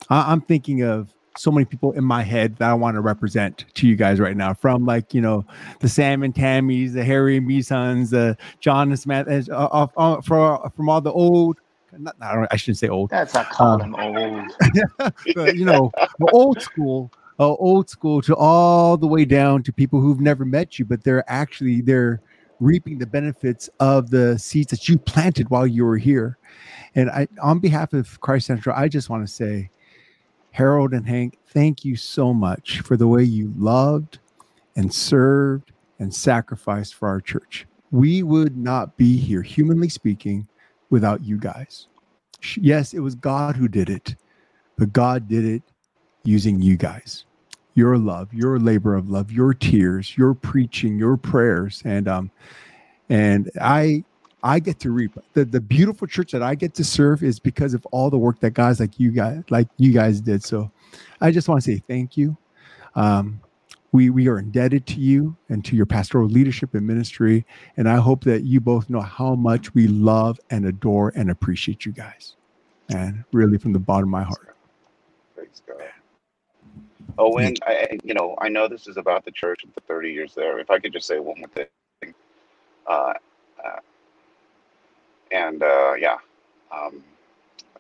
[0.10, 3.66] I, I'm thinking of so many people in my head that I want to represent
[3.74, 5.46] to you guys right now, from like you know
[5.80, 9.88] the Sam and Tammys, the Harry and me sons, the John and Samantha, uh, uh,
[9.98, 11.58] uh, for, from all the old.
[11.98, 14.52] Not, I, don't, I shouldn't say old, That's not calling Um, him old.
[15.36, 17.10] but, you know, the old school,
[17.40, 21.04] uh, old school to all the way down to people who've never met you, but
[21.04, 22.22] they're actually they're
[22.60, 26.38] reaping the benefits of the seeds that you planted while you were here.
[26.96, 29.70] And I, on behalf of Christ Central, I just want to say,
[30.52, 34.20] Harold and Hank, thank you so much for the way you loved
[34.78, 37.66] and served and sacrificed for our church.
[37.92, 40.48] We would not be here, humanly speaking,
[40.90, 41.88] without you guys.
[42.56, 44.16] Yes, it was God who did it,
[44.78, 45.64] but God did it
[46.26, 47.26] using you guys.
[47.74, 52.32] Your love, your labor of love, your tears, your preaching, your prayers, and um,
[53.10, 54.06] and I
[54.44, 57.74] I get to reap the the beautiful church that I get to serve is because
[57.74, 60.44] of all the work that guys like you guys like you guys did.
[60.44, 60.72] So
[61.20, 62.38] I just want to say thank you.
[62.96, 63.42] Um,
[63.92, 67.46] we we are indebted to you and to your pastoral leadership and ministry.
[67.78, 71.86] And I hope that you both know how much we love and adore and appreciate
[71.86, 72.36] you guys.
[72.90, 74.55] And really from the bottom of my heart.
[77.18, 80.34] Owen, I, you know, I know this is about the church and the 30 years
[80.34, 80.60] there.
[80.60, 82.14] If I could just say one more thing.
[82.88, 83.14] Uh,
[83.64, 83.80] uh,
[85.32, 86.18] and uh, yeah,
[86.72, 87.04] um,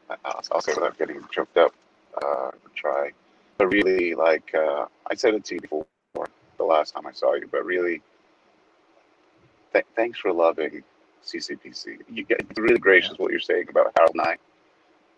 [0.10, 1.74] I'll, I'll, say without getting choked up,
[2.22, 3.12] uh, try.
[3.58, 5.86] But really, like uh, I said it to you before,
[6.58, 8.02] the last time I saw you, but really,
[9.74, 10.84] th- thanks for loving
[11.26, 12.00] CCPC.
[12.10, 14.38] You get it's really gracious what you're saying about Harold and I,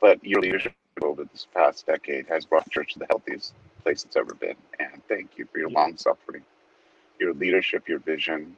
[0.01, 0.73] but your leadership
[1.03, 4.55] over this past decade has brought church to the healthiest place it's ever been.
[4.79, 6.43] And thank you for your long suffering,
[7.19, 8.55] your leadership, your vision.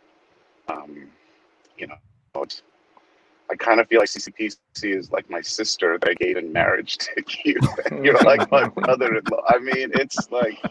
[0.67, 1.09] Um,
[1.77, 1.95] you know,
[2.37, 2.61] it's,
[3.51, 6.97] I kind of feel like CCPC is like my sister that I gave in marriage
[6.97, 7.59] to you.
[8.03, 9.43] You're like my brother-in-law.
[9.47, 10.61] I mean, it's like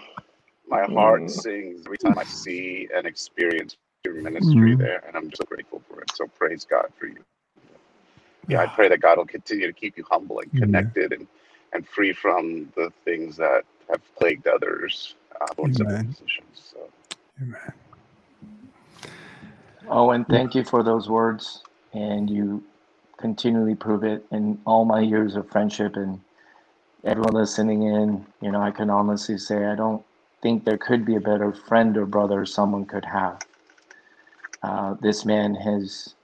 [0.69, 1.31] my heart mm.
[1.31, 4.79] sings every time I see and experience your ministry mm.
[4.79, 6.11] there, and I'm just so grateful for it.
[6.15, 7.25] So praise God for you.
[8.47, 11.27] Yeah, I pray that God will continue to keep you humble and connected and
[11.73, 16.73] and free from the things that have plagued others uh, in positions.
[16.73, 16.89] So.
[17.43, 17.73] Amen.
[19.89, 21.63] Owen, thank you for those words,
[21.93, 22.63] and you
[23.17, 26.21] continually prove it in all my years of friendship and
[27.05, 28.27] everyone listening in.
[28.43, 30.03] You know, I can honestly say I don't
[30.43, 33.39] think there could be a better friend or brother someone could have.
[34.63, 36.15] Uh, this man has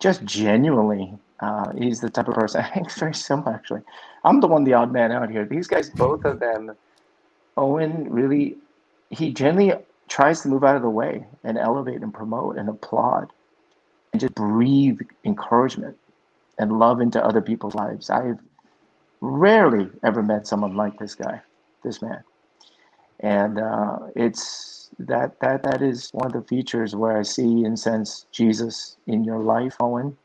[0.00, 3.82] just genuinely, uh, he's the type of person, it's very simple actually.
[4.24, 5.44] I'm the one, the odd man out here.
[5.44, 6.72] These guys, both of them,
[7.56, 8.56] Owen really,
[9.10, 9.74] he genuinely
[10.08, 13.32] tries to move out of the way and elevate and promote and applaud
[14.12, 15.96] and just breathe encouragement
[16.58, 18.10] and love into other people's lives.
[18.10, 18.38] I've
[19.20, 21.42] rarely ever met someone like this guy,
[21.84, 22.22] this man
[23.20, 27.78] and uh, it's that that that is one of the features where I see and
[27.78, 30.16] sense Jesus in your life, Owen,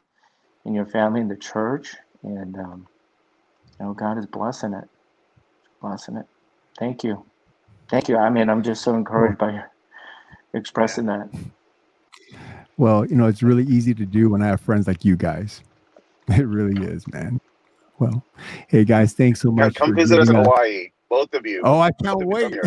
[0.66, 2.88] in your family, in the church, and um,
[3.80, 4.88] you know God is blessing it,
[5.82, 6.26] blessing it.
[6.78, 7.26] Thank you,
[7.90, 8.18] thank you.
[8.18, 9.64] I mean, I'm just so encouraged by
[10.54, 11.30] expressing that.
[12.78, 15.62] Well, you know, it's really easy to do when I have friends like you guys.
[16.30, 17.42] It really is, man.
[18.00, 18.26] Well,
[18.70, 19.76] hey guys, thanks so much.
[19.76, 21.62] Yeah, come visit us in Hawaii both of you.
[21.64, 22.58] Oh, I can't wait.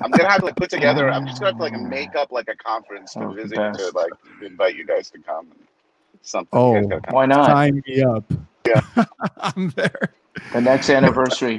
[0.00, 1.10] I'm gonna have to like put together.
[1.10, 3.80] I'm just gonna have to like make up like a conference to oh, visit best.
[3.80, 5.48] to like invite you guys to come.
[6.22, 6.48] Something.
[6.52, 7.46] Oh, why not?
[7.46, 8.24] Sign me up.
[8.64, 8.82] Yeah,
[9.38, 10.14] I'm there.
[10.52, 11.58] The next anniversary.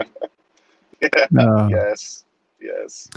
[1.01, 1.27] yeah.
[1.37, 2.23] Uh, yes.
[2.61, 3.09] Yes.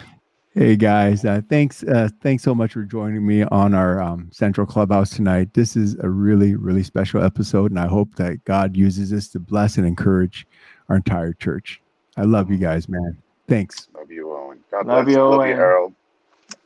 [0.53, 4.67] Hey guys, uh, thanks uh, thanks so much for joining me on our um, Central
[4.67, 5.55] Clubhouse tonight.
[5.55, 9.39] This is a really really special episode, and I hope that God uses this to
[9.39, 10.45] bless and encourage
[10.89, 11.81] our entire church.
[12.17, 13.17] I love you guys, man.
[13.49, 13.89] Thanks.
[13.95, 14.61] Love you, Owen.
[14.71, 15.17] God love bless.
[15.17, 15.49] you, Owen.
[15.49, 15.95] You, Harold.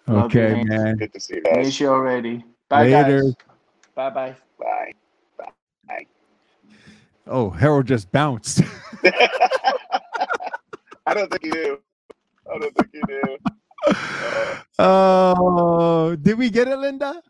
[0.09, 0.96] Okay, you, man.
[0.96, 1.57] Good to see you guys.
[1.57, 2.44] Miss you already.
[2.68, 3.22] Bye, Later.
[3.22, 3.34] guys.
[3.94, 4.36] Bye, bye.
[4.59, 4.92] Bye.
[5.86, 6.07] Bye.
[7.26, 8.62] Oh, Harold just bounced.
[11.07, 11.78] I don't think you do.
[12.51, 13.36] I don't think you do.
[14.78, 17.22] Uh, oh, did we get it, Linda?